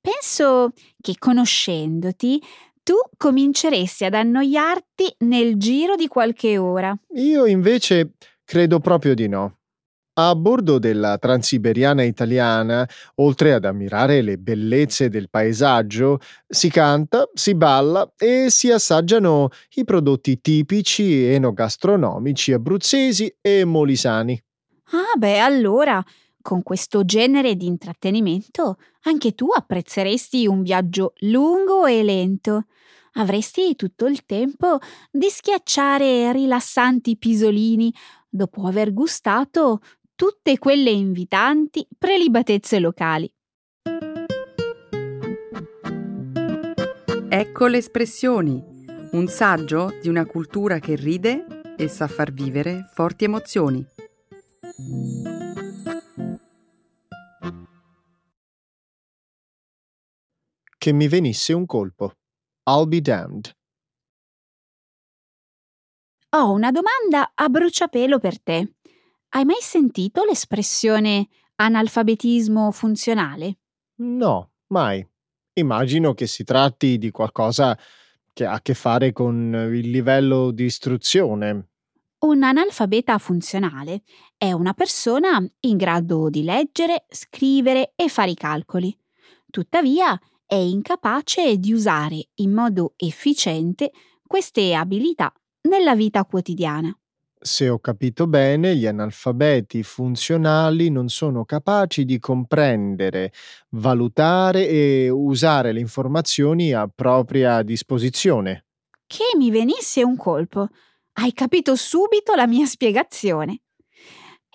penso 0.00 0.72
che 1.00 1.14
conoscendoti 1.18 2.42
tu 2.82 2.94
cominceresti 3.16 4.04
ad 4.04 4.14
annoiarti 4.14 5.14
nel 5.20 5.56
giro 5.56 5.94
di 5.94 6.08
qualche 6.08 6.58
ora. 6.58 6.94
Io 7.14 7.46
invece 7.46 8.14
credo 8.44 8.80
proprio 8.80 9.14
di 9.14 9.28
no. 9.28 9.56
A 10.14 10.34
bordo 10.34 10.78
della 10.78 11.16
Transiberiana 11.16 12.02
italiana, 12.02 12.86
oltre 13.14 13.54
ad 13.54 13.64
ammirare 13.64 14.20
le 14.20 14.36
bellezze 14.36 15.08
del 15.08 15.30
paesaggio, 15.30 16.18
si 16.46 16.68
canta, 16.68 17.26
si 17.32 17.54
balla 17.54 18.12
e 18.18 18.50
si 18.50 18.70
assaggiano 18.70 19.48
i 19.76 19.84
prodotti 19.84 20.38
tipici 20.42 21.24
enogastronomici 21.24 22.52
abruzzesi 22.52 23.34
e 23.40 23.64
molisani. 23.64 24.38
Ah, 24.90 25.16
beh, 25.16 25.38
allora, 25.38 26.04
con 26.42 26.62
questo 26.62 27.04
genere 27.04 27.56
di 27.56 27.66
intrattenimento, 27.66 28.76
anche 29.02 29.34
tu 29.34 29.48
apprezzeresti 29.50 30.46
un 30.46 30.62
viaggio 30.62 31.14
lungo 31.20 31.86
e 31.86 32.02
lento. 32.02 32.66
Avresti 33.12 33.74
tutto 33.76 34.06
il 34.06 34.26
tempo 34.26 34.78
di 35.10 35.28
schiacciare 35.28 36.32
rilassanti 36.32 37.16
pisolini 37.16 37.92
dopo 38.28 38.66
aver 38.66 38.92
gustato 38.92 39.80
tutte 40.14 40.58
quelle 40.58 40.90
invitanti 40.90 41.86
prelibatezze 41.96 42.78
locali. 42.78 43.32
Ecco 47.28 47.66
le 47.66 47.78
espressioni, 47.78 48.62
un 49.12 49.26
saggio 49.26 49.94
di 50.02 50.08
una 50.08 50.26
cultura 50.26 50.78
che 50.78 50.96
ride 50.96 51.46
e 51.76 51.88
sa 51.88 52.06
far 52.06 52.30
vivere 52.30 52.90
forti 52.92 53.24
emozioni. 53.24 53.86
Che 60.82 60.92
mi 60.92 61.06
venisse 61.06 61.52
un 61.52 61.64
colpo. 61.64 62.14
I'll 62.68 62.88
be 62.88 63.00
damned. 63.00 63.54
Ho 66.30 66.50
una 66.50 66.72
domanda 66.72 67.30
a 67.36 67.48
bruciapelo 67.48 68.18
per 68.18 68.42
te. 68.42 68.74
Hai 69.28 69.44
mai 69.44 69.60
sentito 69.60 70.24
l'espressione 70.24 71.28
analfabetismo 71.54 72.72
funzionale? 72.72 73.58
No, 74.00 74.54
mai. 74.72 75.08
Immagino 75.52 76.14
che 76.14 76.26
si 76.26 76.42
tratti 76.42 76.98
di 76.98 77.12
qualcosa 77.12 77.78
che 78.32 78.44
ha 78.44 78.54
a 78.54 78.60
che 78.60 78.74
fare 78.74 79.12
con 79.12 79.54
il 79.72 79.88
livello 79.88 80.50
di 80.50 80.64
istruzione. 80.64 81.68
Un 82.24 82.42
analfabeta 82.42 83.18
funzionale 83.18 84.02
è 84.36 84.50
una 84.50 84.74
persona 84.74 85.40
in 85.60 85.76
grado 85.76 86.28
di 86.28 86.42
leggere, 86.42 87.04
scrivere 87.08 87.92
e 87.94 88.08
fare 88.08 88.32
i 88.32 88.34
calcoli. 88.34 88.98
Tuttavia 89.48 90.18
è 90.52 90.56
incapace 90.56 91.56
di 91.56 91.72
usare 91.72 92.26
in 92.34 92.52
modo 92.52 92.92
efficiente 92.98 93.90
queste 94.26 94.74
abilità 94.74 95.32
nella 95.62 95.94
vita 95.94 96.26
quotidiana. 96.26 96.94
Se 97.40 97.70
ho 97.70 97.78
capito 97.78 98.26
bene, 98.26 98.76
gli 98.76 98.84
analfabeti 98.84 99.82
funzionali 99.82 100.90
non 100.90 101.08
sono 101.08 101.46
capaci 101.46 102.04
di 102.04 102.18
comprendere, 102.18 103.32
valutare 103.70 104.68
e 104.68 105.08
usare 105.08 105.72
le 105.72 105.80
informazioni 105.80 106.74
a 106.74 106.86
propria 106.86 107.62
disposizione. 107.62 108.66
Che 109.06 109.24
mi 109.38 109.50
venisse 109.50 110.04
un 110.04 110.18
colpo. 110.18 110.68
Hai 111.12 111.32
capito 111.32 111.76
subito 111.76 112.34
la 112.34 112.46
mia 112.46 112.66
spiegazione. 112.66 113.62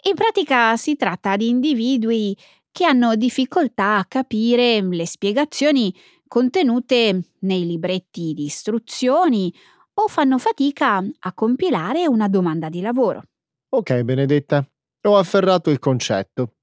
In 0.03 0.13
pratica 0.13 0.77
si 0.77 0.95
tratta 0.95 1.35
di 1.35 1.49
individui 1.49 2.37
che 2.77 2.85
hanno 2.85 3.15
difficoltà 3.15 3.97
a 3.97 4.05
capire 4.05 4.81
le 4.81 5.07
spiegazioni 5.07 5.91
contenute 6.27 7.29
nei 7.39 7.65
libretti 7.65 8.35
di 8.35 8.43
istruzioni 8.43 9.51
o 9.95 10.07
fanno 10.07 10.37
fatica 10.37 11.03
a 11.21 11.33
compilare 11.33 12.05
una 12.05 12.27
domanda 12.27 12.69
di 12.69 12.81
lavoro. 12.81 13.23
Ok, 13.69 14.01
Benedetta, 14.01 14.63
ho 15.07 15.17
afferrato 15.17 15.71
il 15.71 15.79
concetto. 15.79 16.57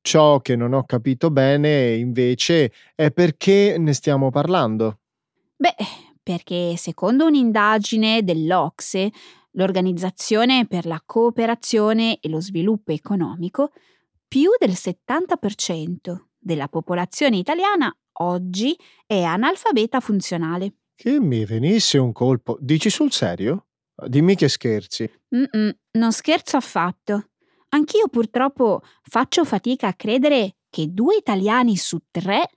Ciò 0.00 0.38
che 0.38 0.54
non 0.54 0.72
ho 0.72 0.84
capito 0.84 1.32
bene, 1.32 1.96
invece, 1.96 2.70
è 2.94 3.10
perché 3.10 3.74
ne 3.76 3.92
stiamo 3.92 4.30
parlando. 4.30 5.00
Beh, 5.56 5.74
perché 6.22 6.76
secondo 6.76 7.26
un'indagine 7.26 8.22
dell'Ocse, 8.22 9.10
l'Organizzazione 9.54 10.68
per 10.68 10.86
la 10.86 11.02
cooperazione 11.04 12.18
e 12.20 12.28
lo 12.28 12.40
sviluppo 12.40 12.92
economico, 12.92 13.72
più 14.30 14.50
del 14.60 14.70
70% 14.70 16.26
della 16.38 16.68
popolazione 16.68 17.36
italiana 17.36 17.92
oggi 18.20 18.78
è 19.04 19.22
analfabeta 19.24 19.98
funzionale. 19.98 20.74
Che 20.94 21.18
mi 21.18 21.44
venisse 21.44 21.98
un 21.98 22.12
colpo. 22.12 22.56
Dici 22.60 22.90
sul 22.90 23.10
serio? 23.10 23.66
Dimmi 24.06 24.36
che 24.36 24.48
scherzi. 24.48 25.10
Mm-mm, 25.34 25.76
non 25.98 26.12
scherzo 26.12 26.56
affatto. 26.56 27.30
Anch'io 27.70 28.06
purtroppo 28.06 28.82
faccio 29.02 29.44
fatica 29.44 29.88
a 29.88 29.94
credere 29.94 30.58
che 30.70 30.92
due 30.92 31.16
italiani 31.16 31.76
su 31.76 31.98
tre 32.08 32.50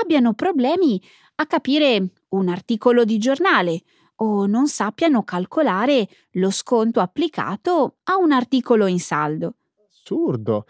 abbiano 0.00 0.32
problemi 0.32 0.98
a 1.34 1.46
capire 1.46 2.12
un 2.28 2.48
articolo 2.48 3.04
di 3.04 3.18
giornale 3.18 3.82
o 4.22 4.46
non 4.46 4.68
sappiano 4.68 5.22
calcolare 5.24 6.08
lo 6.32 6.50
sconto 6.50 7.00
applicato 7.00 7.96
a 8.04 8.16
un 8.16 8.32
articolo 8.32 8.86
in 8.86 9.00
saldo. 9.00 9.56
Assurdo. 9.86 10.64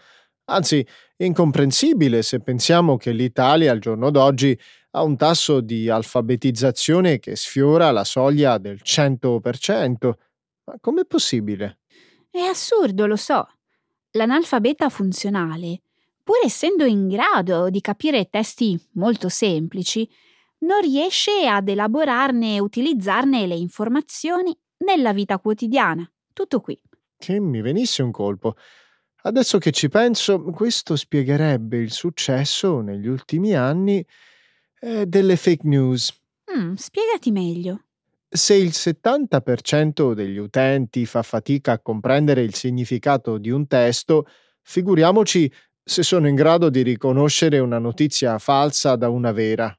Anzi, 0.45 0.85
incomprensibile 1.17 2.21
se 2.21 2.39
pensiamo 2.39 2.97
che 2.97 3.11
l'Italia 3.11 3.71
al 3.71 3.79
giorno 3.79 4.09
d'oggi 4.09 4.57
ha 4.91 5.03
un 5.03 5.15
tasso 5.15 5.61
di 5.61 5.89
alfabetizzazione 5.89 7.19
che 7.19 7.35
sfiora 7.35 7.91
la 7.91 8.03
soglia 8.03 8.57
del 8.57 8.79
100%. 8.83 10.11
Ma 10.65 10.75
com'è 10.79 11.05
possibile? 11.05 11.79
È 12.29 12.39
assurdo, 12.39 13.05
lo 13.05 13.15
so. 13.15 13.47
L'analfabeta 14.11 14.89
funzionale, 14.89 15.81
pur 16.23 16.37
essendo 16.43 16.85
in 16.85 17.07
grado 17.07 17.69
di 17.69 17.79
capire 17.79 18.29
testi 18.29 18.77
molto 18.93 19.29
semplici, 19.29 20.09
non 20.59 20.81
riesce 20.81 21.47
ad 21.47 21.69
elaborarne 21.69 22.55
e 22.55 22.59
utilizzarne 22.59 23.47
le 23.47 23.55
informazioni 23.55 24.55
nella 24.79 25.13
vita 25.13 25.39
quotidiana. 25.39 26.09
Tutto 26.33 26.59
qui. 26.59 26.79
Che 27.17 27.39
mi 27.39 27.61
venisse 27.61 28.01
un 28.01 28.11
colpo. 28.11 28.55
Adesso 29.23 29.59
che 29.59 29.71
ci 29.71 29.87
penso, 29.87 30.41
questo 30.41 30.95
spiegherebbe 30.95 31.77
il 31.77 31.91
successo 31.91 32.81
negli 32.81 33.07
ultimi 33.07 33.53
anni 33.53 34.03
eh, 34.79 35.05
delle 35.05 35.35
fake 35.35 35.67
news. 35.67 36.11
Mm, 36.57 36.73
spiegati 36.73 37.31
meglio. 37.31 37.85
Se 38.27 38.55
il 38.55 38.69
70% 38.69 40.13
degli 40.13 40.37
utenti 40.37 41.05
fa 41.05 41.21
fatica 41.21 41.73
a 41.73 41.79
comprendere 41.79 42.41
il 42.41 42.55
significato 42.55 43.37
di 43.37 43.51
un 43.51 43.67
testo, 43.67 44.25
figuriamoci 44.63 45.51
se 45.83 46.01
sono 46.01 46.27
in 46.27 46.35
grado 46.35 46.69
di 46.69 46.81
riconoscere 46.81 47.59
una 47.59 47.77
notizia 47.77 48.39
falsa 48.39 48.95
da 48.95 49.09
una 49.09 49.31
vera. 49.31 49.75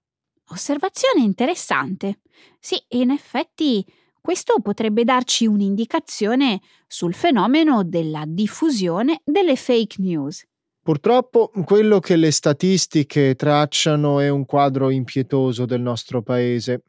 Osservazione 0.51 1.23
interessante. 1.23 2.21
Sì, 2.61 2.81
in 2.91 3.11
effetti 3.11 3.85
questo 4.23 4.61
potrebbe 4.63 5.03
darci 5.03 5.47
un'indicazione 5.47 6.61
sul 6.87 7.13
fenomeno 7.13 7.83
della 7.83 8.23
diffusione 8.25 9.21
delle 9.25 9.57
fake 9.57 9.97
news. 9.99 10.45
Purtroppo 10.81 11.51
quello 11.65 11.99
che 11.99 12.17
le 12.17 12.31
statistiche 12.31 13.35
tracciano 13.35 14.21
è 14.21 14.29
un 14.29 14.45
quadro 14.45 14.91
impietoso 14.91 15.67
del 15.67 15.81
nostro 15.81 16.23
paese. 16.23 16.85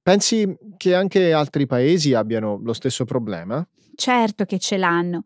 Pensi 0.00 0.56
che 0.76 0.94
anche 0.94 1.32
altri 1.32 1.66
paesi 1.66 2.14
abbiano 2.14 2.60
lo 2.62 2.72
stesso 2.72 3.04
problema? 3.04 3.66
Certo 3.96 4.44
che 4.44 4.60
ce 4.60 4.76
l'hanno. 4.76 5.24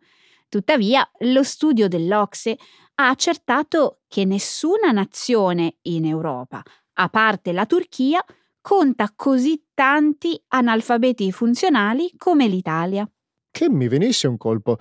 Tuttavia, 0.48 1.08
lo 1.20 1.42
studio 1.42 1.86
dell'Ocse 1.86 2.56
ha 2.94 3.08
accertato 3.08 4.00
che 4.08 4.24
nessuna 4.24 4.90
nazione 4.90 5.76
in 5.82 6.06
Europa, 6.06 6.62
a 6.94 7.08
parte 7.08 7.52
la 7.52 7.66
Turchia, 7.66 8.24
conta 8.60 9.12
così 9.14 9.62
tanti 9.74 10.40
analfabeti 10.48 11.32
funzionali 11.32 12.12
come 12.16 12.46
l'Italia. 12.46 13.10
Che 13.50 13.68
mi 13.68 13.88
venisse 13.88 14.28
un 14.28 14.36
colpo. 14.36 14.78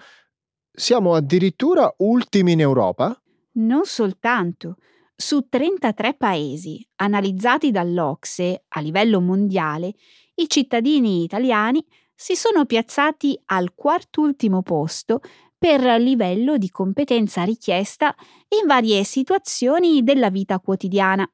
Siamo 0.71 1.13
addirittura 1.13 1.93
ultimi 1.97 2.53
in 2.53 2.61
Europa? 2.61 3.19
Non 3.53 3.85
soltanto. 3.85 4.77
Su 5.15 5.47
33 5.49 6.13
paesi 6.13 6.85
analizzati 6.95 7.71
dall'Ocse 7.71 8.63
a 8.69 8.79
livello 8.79 9.19
mondiale, 9.19 9.95
i 10.35 10.47
cittadini 10.47 11.23
italiani 11.23 11.85
si 12.15 12.35
sono 12.35 12.65
piazzati 12.65 13.37
al 13.45 13.73
quartultimo 13.75 14.61
posto 14.61 15.19
per 15.57 15.81
livello 15.99 16.57
di 16.57 16.69
competenza 16.69 17.43
richiesta 17.43 18.15
in 18.61 18.65
varie 18.65 19.03
situazioni 19.03 20.03
della 20.03 20.29
vita 20.29 20.59
quotidiana. 20.59 21.29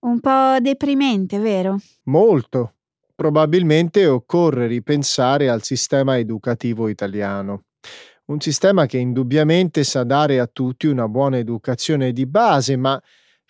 Un 0.00 0.20
po' 0.20 0.60
deprimente, 0.60 1.38
vero? 1.38 1.78
Molto. 2.04 2.74
Probabilmente 3.14 4.06
occorre 4.06 4.66
ripensare 4.66 5.48
al 5.48 5.62
sistema 5.62 6.18
educativo 6.18 6.88
italiano 6.88 7.62
un 8.28 8.40
sistema 8.40 8.86
che 8.86 8.98
indubbiamente 8.98 9.84
sa 9.84 10.04
dare 10.04 10.38
a 10.38 10.46
tutti 10.46 10.86
una 10.86 11.08
buona 11.08 11.38
educazione 11.38 12.12
di 12.12 12.26
base, 12.26 12.76
ma 12.76 13.00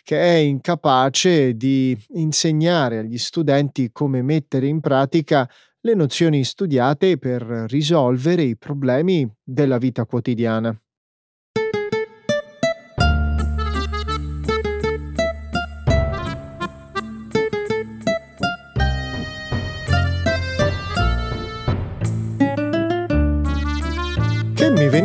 che 0.03 0.19
è 0.19 0.37
incapace 0.37 1.57
di 1.57 1.97
insegnare 2.11 2.99
agli 2.99 3.19
studenti 3.19 3.91
come 3.93 4.23
mettere 4.23 4.67
in 4.67 4.81
pratica 4.81 5.49
le 5.81 5.95
nozioni 5.95 6.45
studiate 6.45 7.19
per 7.19 7.43
risolvere 7.69 8.43
i 8.43 8.57
problemi 8.57 9.29
della 9.43 9.79
vita 9.79 10.05
quotidiana. 10.05 10.77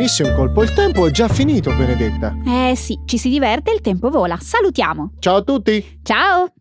Venisse 0.04 0.22
un 0.22 0.34
colpo. 0.34 0.62
Il 0.62 0.72
tempo 0.72 1.06
è 1.06 1.10
già 1.10 1.28
finito, 1.28 1.70
Benedetta. 1.74 2.36
Eh 2.46 2.76
sì, 2.76 3.00
ci 3.06 3.16
si 3.16 3.30
diverte, 3.30 3.72
il 3.72 3.80
tempo 3.80 4.10
vola. 4.10 4.36
Salutiamo. 4.38 5.12
Ciao 5.18 5.36
a 5.36 5.42
tutti. 5.42 6.00
Ciao. 6.02 6.52